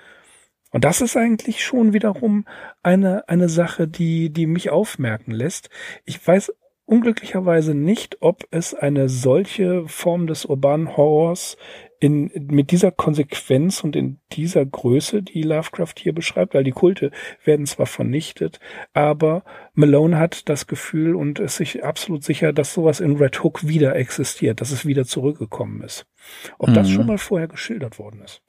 [0.71, 2.45] Und das ist eigentlich schon wiederum
[2.83, 5.69] eine, eine Sache, die, die mich aufmerken lässt.
[6.05, 6.53] Ich weiß
[6.87, 11.57] unglücklicherweise nicht, ob es eine solche Form des urbanen Horrors
[11.99, 17.11] in, mit dieser Konsequenz und in dieser Größe, die Lovecraft hier beschreibt, weil die Kulte
[17.43, 18.59] werden zwar vernichtet,
[18.93, 23.67] aber Malone hat das Gefühl und ist sich absolut sicher, dass sowas in Red Hook
[23.67, 26.05] wieder existiert, dass es wieder zurückgekommen ist.
[26.57, 26.73] Ob mhm.
[26.75, 28.41] das schon mal vorher geschildert worden ist.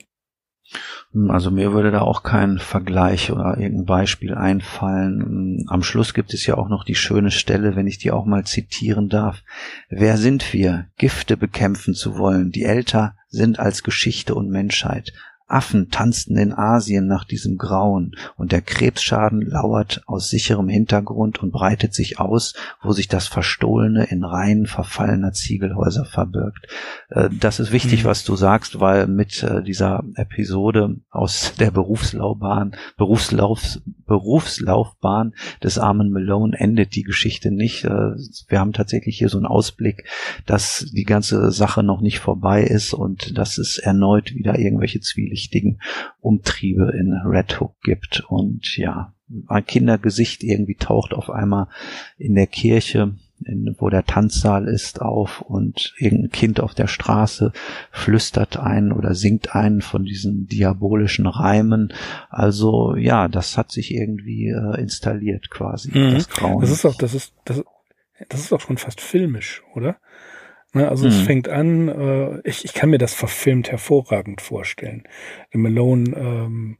[1.28, 5.64] Also mir würde da auch kein Vergleich oder irgendein Beispiel einfallen.
[5.68, 8.44] Am Schluss gibt es ja auch noch die schöne Stelle, wenn ich die auch mal
[8.44, 9.42] zitieren darf.
[9.88, 15.12] Wer sind wir, Gifte bekämpfen zu wollen, die älter sind als Geschichte und Menschheit?
[15.48, 21.50] Affen tanzten in Asien nach diesem Grauen, und der Krebsschaden lauert aus sicherem Hintergrund und
[21.50, 26.66] breitet sich aus, wo sich das Verstohlene in Reihen verfallener Ziegelhäuser verbirgt.
[27.08, 28.08] Äh, das ist wichtig, mhm.
[28.08, 33.78] was du sagst, weil mit äh, dieser Episode aus der Berufslaufbahn, Berufslauf,
[34.08, 37.84] Berufslaufbahn des armen Malone endet die Geschichte nicht.
[37.84, 38.16] Äh,
[38.48, 40.08] wir haben tatsächlich hier so einen Ausblick,
[40.46, 45.80] dass die ganze Sache noch nicht vorbei ist und dass es erneut wieder irgendwelche Zwielichtigen
[46.20, 48.24] Umtriebe in Red Hook gibt.
[48.28, 49.14] Und ja,
[49.46, 51.68] ein Kindergesicht irgendwie taucht auf einmal
[52.16, 53.14] in der Kirche
[53.44, 57.52] in, wo der Tanzsaal ist, auf und irgendein Kind auf der Straße
[57.90, 61.92] flüstert einen oder singt einen von diesen diabolischen Reimen.
[62.30, 65.96] Also ja, das hat sich irgendwie äh, installiert quasi.
[65.96, 66.14] Mhm.
[66.14, 66.60] Das Grauen.
[66.60, 67.62] Das ist auch, das ist, das,
[68.28, 69.96] das ist auch schon fast filmisch, oder?
[70.74, 71.10] Ne, also mhm.
[71.10, 75.04] es fängt an, äh, ich, ich kann mir das verfilmt hervorragend vorstellen.
[75.52, 76.78] Malone ähm,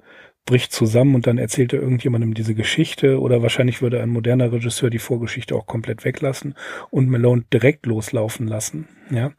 [0.48, 4.88] bricht zusammen und dann erzählt er irgendjemandem diese Geschichte oder wahrscheinlich würde ein moderner Regisseur
[4.88, 6.54] die Vorgeschichte auch komplett weglassen
[6.88, 9.32] und Malone direkt loslaufen lassen, ja.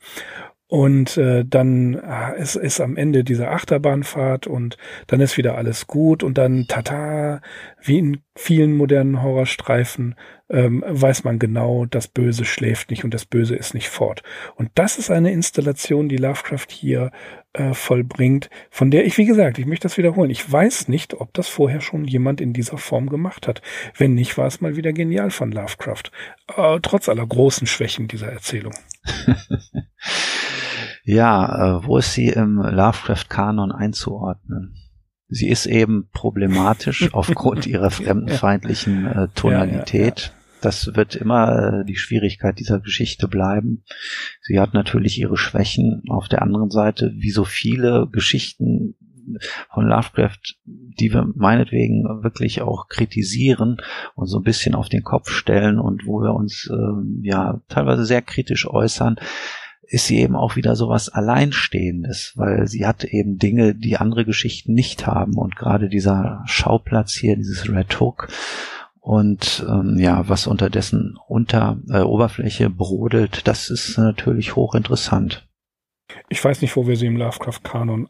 [0.67, 5.87] Und äh, dann äh, ist, ist am Ende diese Achterbahnfahrt und dann ist wieder alles
[5.87, 7.41] gut und dann tata,
[7.81, 10.13] wie in vielen modernen Horrorstreifen,
[10.49, 14.23] ähm, weiß man genau, das Böse schläft nicht und das Böse ist nicht fort.
[14.55, 17.11] Und das ist eine Installation, die Lovecraft hier
[17.53, 20.31] äh, vollbringt, von der ich, wie gesagt, ich möchte das wiederholen.
[20.31, 23.61] Ich weiß nicht, ob das vorher schon jemand in dieser Form gemacht hat.
[23.95, 26.11] Wenn nicht, war es mal wieder genial von Lovecraft.
[26.55, 28.73] Äh, trotz aller großen Schwächen dieser Erzählung.
[31.03, 34.75] ja, äh, wo ist sie im Lovecraft-Kanon einzuordnen?
[35.27, 40.19] Sie ist eben problematisch aufgrund ihrer fremdenfeindlichen äh, Tonalität.
[40.19, 40.38] Ja, ja, ja.
[40.61, 43.83] Das wird immer äh, die Schwierigkeit dieser Geschichte bleiben.
[44.41, 46.03] Sie hat natürlich ihre Schwächen.
[46.09, 48.95] Auf der anderen Seite, wie so viele Geschichten
[49.71, 53.77] von Lovecraft, die wir meinetwegen wirklich auch kritisieren
[54.15, 58.05] und so ein bisschen auf den Kopf stellen und wo wir uns äh, ja teilweise
[58.05, 59.17] sehr kritisch äußern,
[59.83, 64.73] ist sie eben auch wieder sowas Alleinstehendes, weil sie hat eben Dinge, die andere Geschichten
[64.73, 68.27] nicht haben und gerade dieser Schauplatz hier, dieses Red Hook,
[69.09, 75.47] und ähm, ja, was unterdessen unter äh, Oberfläche brodelt, das ist natürlich hochinteressant.
[76.29, 78.07] Ich weiß nicht, wo wir sie im Lovecraft-Kanon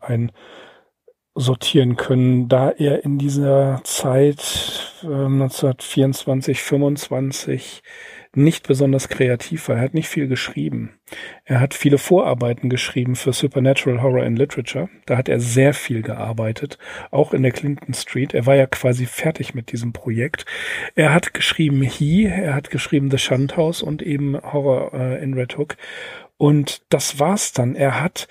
[1.38, 7.82] einsortieren können, da er in dieser Zeit äh, 1924, 25
[8.36, 9.78] nicht besonders kreativ war.
[9.78, 11.00] Er hat nicht viel geschrieben.
[11.46, 14.90] Er hat viele Vorarbeiten geschrieben für Supernatural Horror in Literature.
[15.08, 16.78] Da hat er sehr viel gearbeitet,
[17.10, 18.34] auch in der Clinton Street.
[18.34, 20.46] Er war ja quasi fertig mit diesem Projekt.
[20.96, 25.34] Er hat geschrieben He, er hat geschrieben The Shunt House und eben Horror äh, in
[25.34, 25.76] Red Hook.
[26.38, 27.76] Und das war's dann.
[27.76, 28.28] Er hat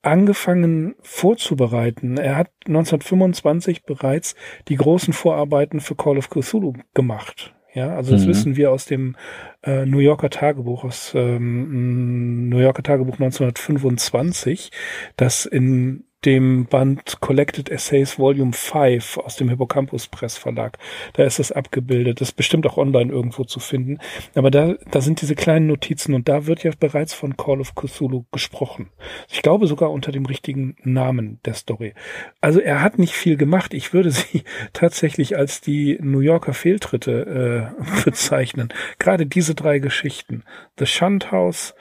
[0.00, 2.16] angefangen vorzubereiten.
[2.16, 4.34] Er hat 1925 bereits
[4.68, 7.54] die großen Vorarbeiten für Call of Cthulhu gemacht.
[7.74, 8.28] Ja, also das mhm.
[8.28, 9.16] wissen wir aus dem
[9.62, 14.70] äh, New Yorker Tagebuch, aus ähm, New Yorker Tagebuch 1925,
[15.16, 20.78] dass in dem Band Collected Essays Volume 5 aus dem Hippocampus Press Verlag.
[21.14, 22.20] Da ist das abgebildet.
[22.20, 23.98] Das ist bestimmt auch online irgendwo zu finden.
[24.34, 27.74] Aber da, da sind diese kleinen Notizen und da wird ja bereits von Call of
[27.74, 28.90] Cthulhu gesprochen.
[29.28, 31.94] Ich glaube sogar unter dem richtigen Namen der Story.
[32.40, 33.74] Also er hat nicht viel gemacht.
[33.74, 38.72] Ich würde sie tatsächlich als die New Yorker Fehltritte äh, bezeichnen.
[38.98, 40.44] Gerade diese drei Geschichten.
[40.78, 41.74] The Shunt House,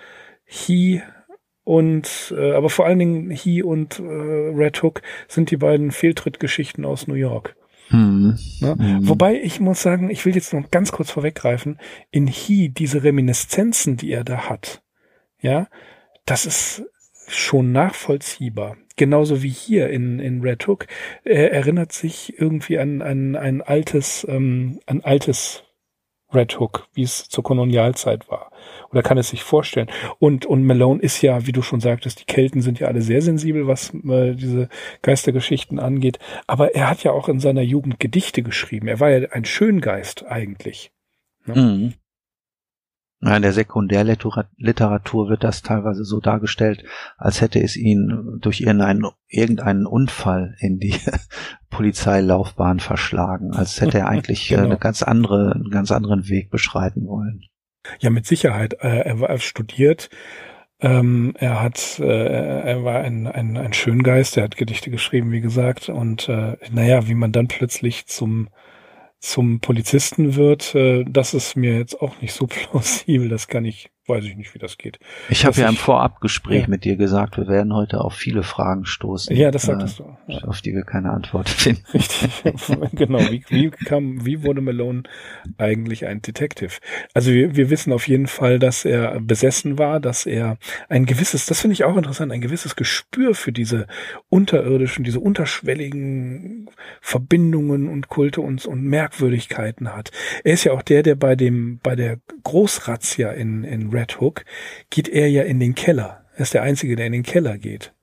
[0.45, 1.01] He
[1.63, 6.85] und äh, aber vor allen Dingen He und äh, Red Hook sind die beiden Fehltrittgeschichten
[6.85, 7.55] aus New York.
[7.89, 8.37] Hm.
[8.61, 8.75] Ne?
[8.77, 9.07] Hm.
[9.07, 13.97] Wobei ich muss sagen, ich will jetzt noch ganz kurz vorweggreifen, in He diese Reminiszenzen,
[13.97, 14.81] die er da hat,
[15.39, 15.67] ja,
[16.25, 16.83] das ist
[17.27, 18.77] schon nachvollziehbar.
[18.95, 20.85] Genauso wie hier in, in Red Hook.
[21.23, 25.63] Er erinnert sich irgendwie an, an ein altes, ähm, ein altes
[26.33, 28.51] Red Hook, wie es zur Kolonialzeit war.
[28.91, 29.89] Oder kann es sich vorstellen.
[30.19, 33.21] Und, und Malone ist ja, wie du schon sagtest, die Kelten sind ja alle sehr
[33.21, 34.69] sensibel, was äh, diese
[35.01, 36.19] Geistergeschichten angeht.
[36.47, 38.87] Aber er hat ja auch in seiner Jugend Gedichte geschrieben.
[38.87, 40.91] Er war ja ein Schöngeist eigentlich.
[41.45, 41.55] Ne?
[41.55, 41.93] Mhm.
[43.23, 46.83] In der Sekundärliteratur wird das teilweise so dargestellt,
[47.17, 50.95] als hätte es ihn durch irgendeinen, irgendeinen Unfall in die
[51.69, 54.63] Polizeilaufbahn verschlagen, als hätte er eigentlich genau.
[54.63, 57.43] eine ganz andere, einen ganz anderen Weg beschreiten wollen.
[57.99, 58.73] Ja, mit Sicherheit.
[58.81, 60.09] Äh, er war studiert.
[60.79, 62.05] Ähm, er hat, äh,
[62.71, 64.37] er war ein, ein, ein Schöngeist.
[64.37, 65.89] Er hat Gedichte geschrieben, wie gesagt.
[65.89, 68.49] Und äh, naja, wie man dann plötzlich zum
[69.21, 73.29] zum Polizisten wird, äh, das ist mir jetzt auch nicht so plausibel.
[73.29, 74.99] Das kann ich weiß ich nicht, wie das geht.
[75.29, 76.67] Ich habe ja im Vorabgespräch ja.
[76.67, 79.35] mit dir gesagt, wir werden heute auf viele Fragen stoßen.
[79.35, 80.17] Ja, das sagtest äh, du.
[80.27, 80.43] Ja.
[80.43, 81.83] Auf die wir keine Antwort finden.
[81.93, 82.29] Richtig,
[82.91, 83.19] genau.
[83.19, 85.03] Wie, wie, kam, wie wurde Malone
[85.57, 86.73] eigentlich ein Detective?
[87.13, 90.57] Also wir, wir wissen auf jeden Fall, dass er besessen war, dass er
[90.89, 93.87] ein gewisses, das finde ich auch interessant, ein gewisses Gespür für diese
[94.29, 100.11] unterirdischen, diese unterschwelligen Verbindungen und Kulte und, und Merkwürdigkeiten hat.
[100.43, 104.45] Er ist ja auch der, der bei dem, bei der Großrazzia in, in Red Hook,
[104.89, 106.25] geht er ja in den Keller.
[106.35, 107.93] Er ist der Einzige, der in den Keller geht.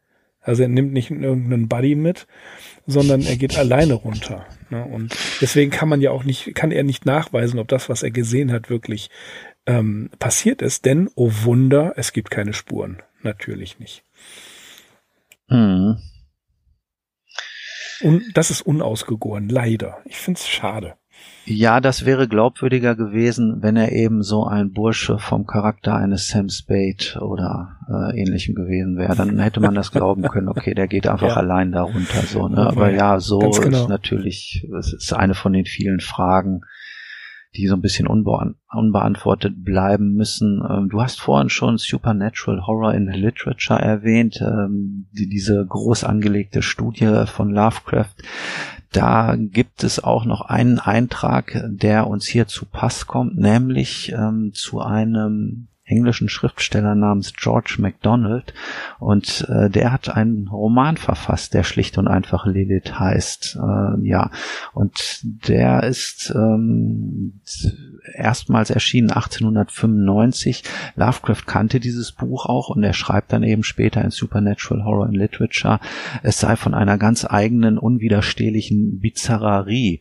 [0.40, 2.26] Also er nimmt nicht irgendeinen Buddy mit,
[2.86, 4.46] sondern er geht alleine runter.
[4.70, 4.84] Ne?
[4.84, 8.11] Und deswegen kann man ja auch nicht, kann er nicht nachweisen, ob das, was er
[8.11, 9.11] gesehen hat, wirklich
[9.66, 13.03] ähm, passiert ist, denn, oh Wunder, es gibt keine Spuren.
[13.22, 14.05] Natürlich nicht.
[15.49, 15.99] Hm.
[18.01, 19.99] Und das ist unausgegoren, leider.
[20.05, 20.94] Ich finde es schade.
[21.51, 26.51] Ja, das wäre glaubwürdiger gewesen, wenn er eben so ein Bursche vom Charakter eines Sam
[26.51, 29.16] Spade oder äh, ähnlichem gewesen wäre.
[29.16, 31.37] Dann hätte man das glauben können, okay, der geht einfach ja.
[31.37, 32.20] allein darunter.
[32.26, 32.66] So, ne?
[32.66, 33.83] Aber ja, so genau.
[33.83, 36.61] ist natürlich, es ist eine von den vielen Fragen,
[37.57, 40.62] die so ein bisschen unbe unbeantwortet bleiben müssen.
[40.68, 46.05] Ähm, du hast vorhin schon Supernatural Horror in the Literature erwähnt, ähm, die, diese groß
[46.05, 48.14] angelegte Studie von Lovecraft.
[48.93, 54.53] Da gibt es auch noch einen Eintrag, der uns hier zu Pass kommt, nämlich ähm,
[54.55, 58.53] zu einem englischen Schriftsteller namens George MacDonald
[58.99, 63.59] und äh, der hat einen Roman verfasst, der schlicht und einfach Lilith heißt.
[63.61, 64.30] Äh, ja,
[64.74, 67.41] und der ist ähm,
[68.14, 70.62] erstmals erschienen 1895.
[70.96, 75.16] Lovecraft kannte dieses Buch auch und er schreibt dann eben später in Supernatural Horror and
[75.16, 75.80] Literature,
[76.22, 80.00] es sei von einer ganz eigenen, unwiderstehlichen Bizarrerie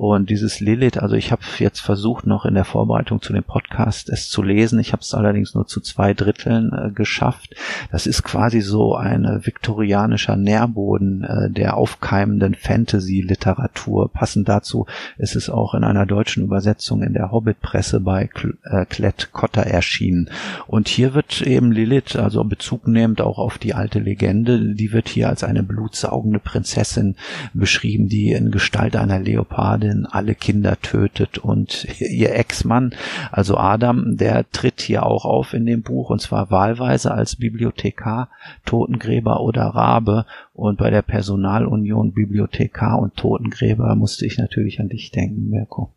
[0.00, 4.08] und dieses Lilith, also ich habe jetzt versucht, noch in der Vorbereitung zu dem Podcast
[4.08, 4.78] es zu lesen.
[4.78, 7.54] Ich habe es allerdings nur zu zwei Dritteln äh, geschafft.
[7.92, 14.10] Das ist quasi so ein äh, viktorianischer Nährboden äh, der aufkeimenden Fantasy-Literatur.
[14.10, 14.86] Passend dazu
[15.18, 18.30] ist es auch in einer deutschen Übersetzung in der Hobbit-Presse bei
[18.64, 20.30] äh, Klett Cotta erschienen.
[20.66, 25.10] Und hier wird eben Lilith, also Bezug nehmend auch auf die alte Legende, die wird
[25.10, 27.16] hier als eine blutsaugende Prinzessin
[27.52, 32.94] beschrieben, die in Gestalt einer Leoparde Freundin alle Kinder tötet und ihr Ex-Mann,
[33.30, 38.28] also Adam, der tritt hier auch auf in dem Buch und zwar wahlweise als Bibliothekar,
[38.64, 45.10] Totengräber oder Rabe und bei der Personalunion Bibliothekar und Totengräber musste ich natürlich an dich
[45.10, 45.92] denken, Mirko.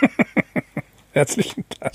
[1.16, 1.94] Herzlichen Dank.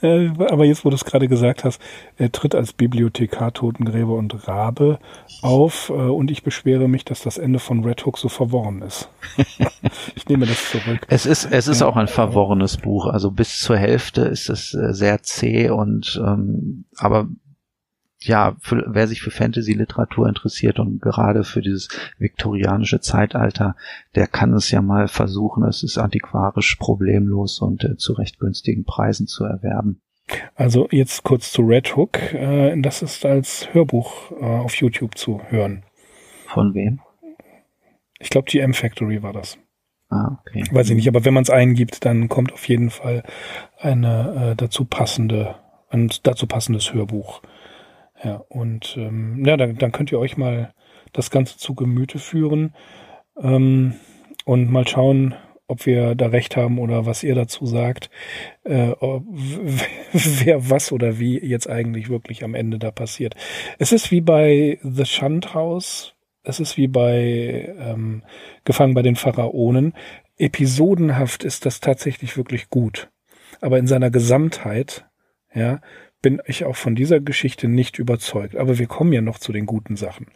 [0.00, 1.80] Äh, aber jetzt, wo du es gerade gesagt hast,
[2.16, 4.98] er tritt als Bibliothekar, Totengräber und Rabe
[5.42, 9.10] auf äh, und ich beschwere mich, dass das Ende von Red Hook so verworren ist.
[10.16, 11.06] ich nehme das zurück.
[11.08, 13.06] Es ist, es ist auch ein verworrenes Buch.
[13.06, 17.28] Also bis zur Hälfte ist es äh, sehr zäh und ähm, aber
[18.26, 23.76] ja, für, wer sich für Fantasy-Literatur interessiert und gerade für dieses viktorianische Zeitalter,
[24.14, 25.64] der kann es ja mal versuchen.
[25.64, 30.00] Es ist antiquarisch problemlos und äh, zu recht günstigen Preisen zu erwerben.
[30.54, 32.32] Also jetzt kurz zu Red Hook.
[32.32, 35.84] Äh, das ist als Hörbuch äh, auf YouTube zu hören.
[36.46, 37.00] Von wem?
[38.18, 39.58] Ich glaube, GM Factory war das.
[40.08, 40.64] Ah, okay.
[40.70, 43.22] Weiß ich nicht, aber wenn man es eingibt, dann kommt auf jeden Fall
[43.78, 45.56] eine äh, dazu passende,
[45.90, 47.42] ein dazu passendes Hörbuch
[48.24, 50.72] ja, und ähm, ja, dann, dann könnt ihr euch mal
[51.12, 52.74] das Ganze zu Gemüte führen
[53.40, 53.94] ähm,
[54.44, 55.34] und mal schauen,
[55.66, 58.10] ob wir da recht haben oder was ihr dazu sagt,
[58.64, 58.92] äh,
[60.12, 63.34] wer was oder wie jetzt eigentlich wirklich am Ende da passiert.
[63.78, 68.22] Es ist wie bei The Shunt House, es ist wie bei ähm,
[68.64, 69.94] Gefangen bei den Pharaonen.
[70.36, 73.10] Episodenhaft ist das tatsächlich wirklich gut.
[73.60, 75.06] Aber in seiner Gesamtheit,
[75.54, 75.80] ja,
[76.24, 78.56] bin ich auch von dieser Geschichte nicht überzeugt.
[78.56, 80.28] Aber wir kommen ja noch zu den guten Sachen.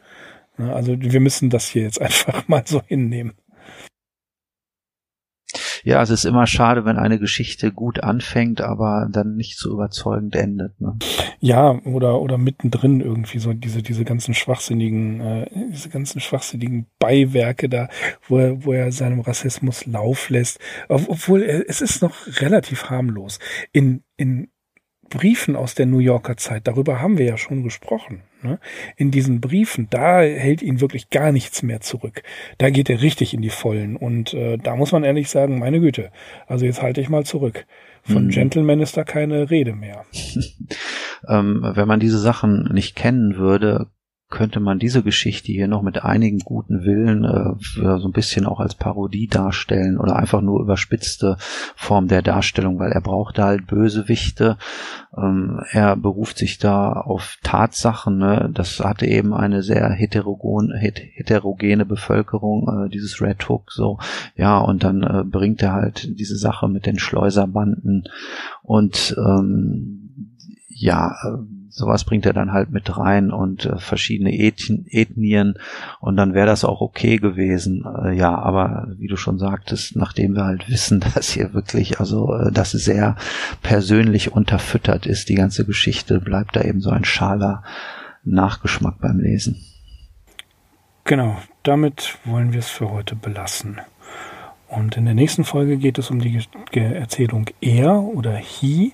[0.59, 3.33] Also wir müssen das hier jetzt einfach mal so hinnehmen.
[5.85, 10.37] Ja, es ist immer schade, wenn eine Geschichte gut anfängt, aber dann nicht so überzeugend
[10.37, 10.79] endet.
[10.79, 10.99] Ne?
[11.41, 17.71] Ja, oder oder mittendrin irgendwie so diese diese ganzen schwachsinnigen äh, diese ganzen schwachsinnigen Beiwerke
[17.71, 17.89] da,
[18.29, 20.59] wo er wo er seinem Rassismus Lauf lässt,
[20.89, 23.39] obwohl er, es ist noch relativ harmlos.
[23.73, 24.49] In in
[25.11, 28.23] Briefen aus der New Yorker Zeit, darüber haben wir ja schon gesprochen.
[28.43, 28.59] Ne?
[28.97, 32.23] In diesen Briefen, da hält ihn wirklich gar nichts mehr zurück.
[32.59, 33.97] Da geht er richtig in die Vollen.
[33.97, 36.11] Und äh, da muss man ehrlich sagen, meine Güte,
[36.47, 37.67] also jetzt halte ich mal zurück.
[38.03, 38.31] Von mhm.
[38.31, 40.05] Gentleman ist da keine Rede mehr.
[41.29, 43.89] ähm, wenn man diese Sachen nicht kennen würde,
[44.31, 48.61] könnte man diese Geschichte hier noch mit einigen guten Willen äh, so ein bisschen auch
[48.61, 51.37] als Parodie darstellen oder einfach nur überspitzte
[51.75, 54.59] Form der Darstellung, weil er braucht da halt Bösewichte.
[55.17, 58.19] Ähm, er beruft sich da auf Tatsachen.
[58.19, 58.51] Ne?
[58.53, 63.99] Das hatte eben eine sehr heterogen, heterogene Bevölkerung, äh, dieses Red Hook so.
[64.37, 68.05] Ja, und dann äh, bringt er halt diese Sache mit den Schleuserbanden
[68.63, 70.35] und ähm,
[70.69, 75.55] ja, äh, sowas bringt er dann halt mit rein und äh, verschiedene Ethen, Ethnien
[76.01, 77.85] und dann wäre das auch okay gewesen.
[78.05, 82.35] Äh, ja, aber wie du schon sagtest, nachdem wir halt wissen, dass hier wirklich, also
[82.35, 83.17] äh, das sehr
[83.63, 87.63] persönlich unterfüttert ist, die ganze Geschichte, bleibt da eben so ein schaler
[88.25, 89.57] Nachgeschmack beim Lesen.
[91.05, 93.81] Genau, damit wollen wir es für heute belassen.
[94.69, 96.41] Und in der nächsten Folge geht es um die
[96.73, 98.93] Erzählung Er oder He,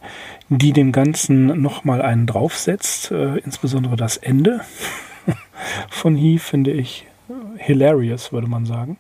[0.49, 4.61] die dem Ganzen nochmal einen draufsetzt, äh, insbesondere das Ende
[5.91, 7.07] von He finde ich
[7.57, 8.99] hilarious, würde man sagen.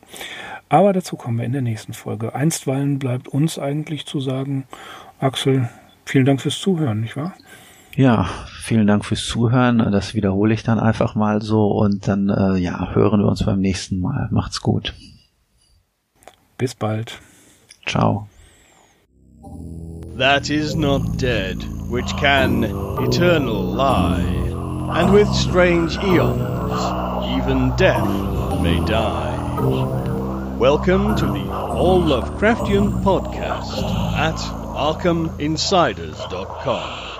[0.69, 2.35] Aber dazu kommen wir in der nächsten Folge.
[2.35, 4.65] Einstweilen bleibt uns eigentlich zu sagen,
[5.21, 5.69] Axel,
[6.05, 7.35] vielen Dank fürs Zuhören, nicht wahr?
[7.95, 8.29] Ja,
[8.61, 9.79] vielen Dank fürs Zuhören.
[9.93, 13.61] Das wiederhole ich dann einfach mal so und dann äh, ja, hören wir uns beim
[13.61, 14.29] nächsten Mal.
[14.33, 14.95] Macht's gut.
[16.65, 17.13] Bis bald.
[17.85, 18.27] Ciao.
[20.17, 24.23] That is not dead, which can eternal lie,
[24.99, 26.81] and with strange eons,
[27.37, 28.09] even death
[28.63, 30.57] may die.
[30.57, 33.83] Welcome to the All Lovecraftian Podcast
[34.17, 34.39] at
[34.89, 37.14] ArkhamInsiders.com.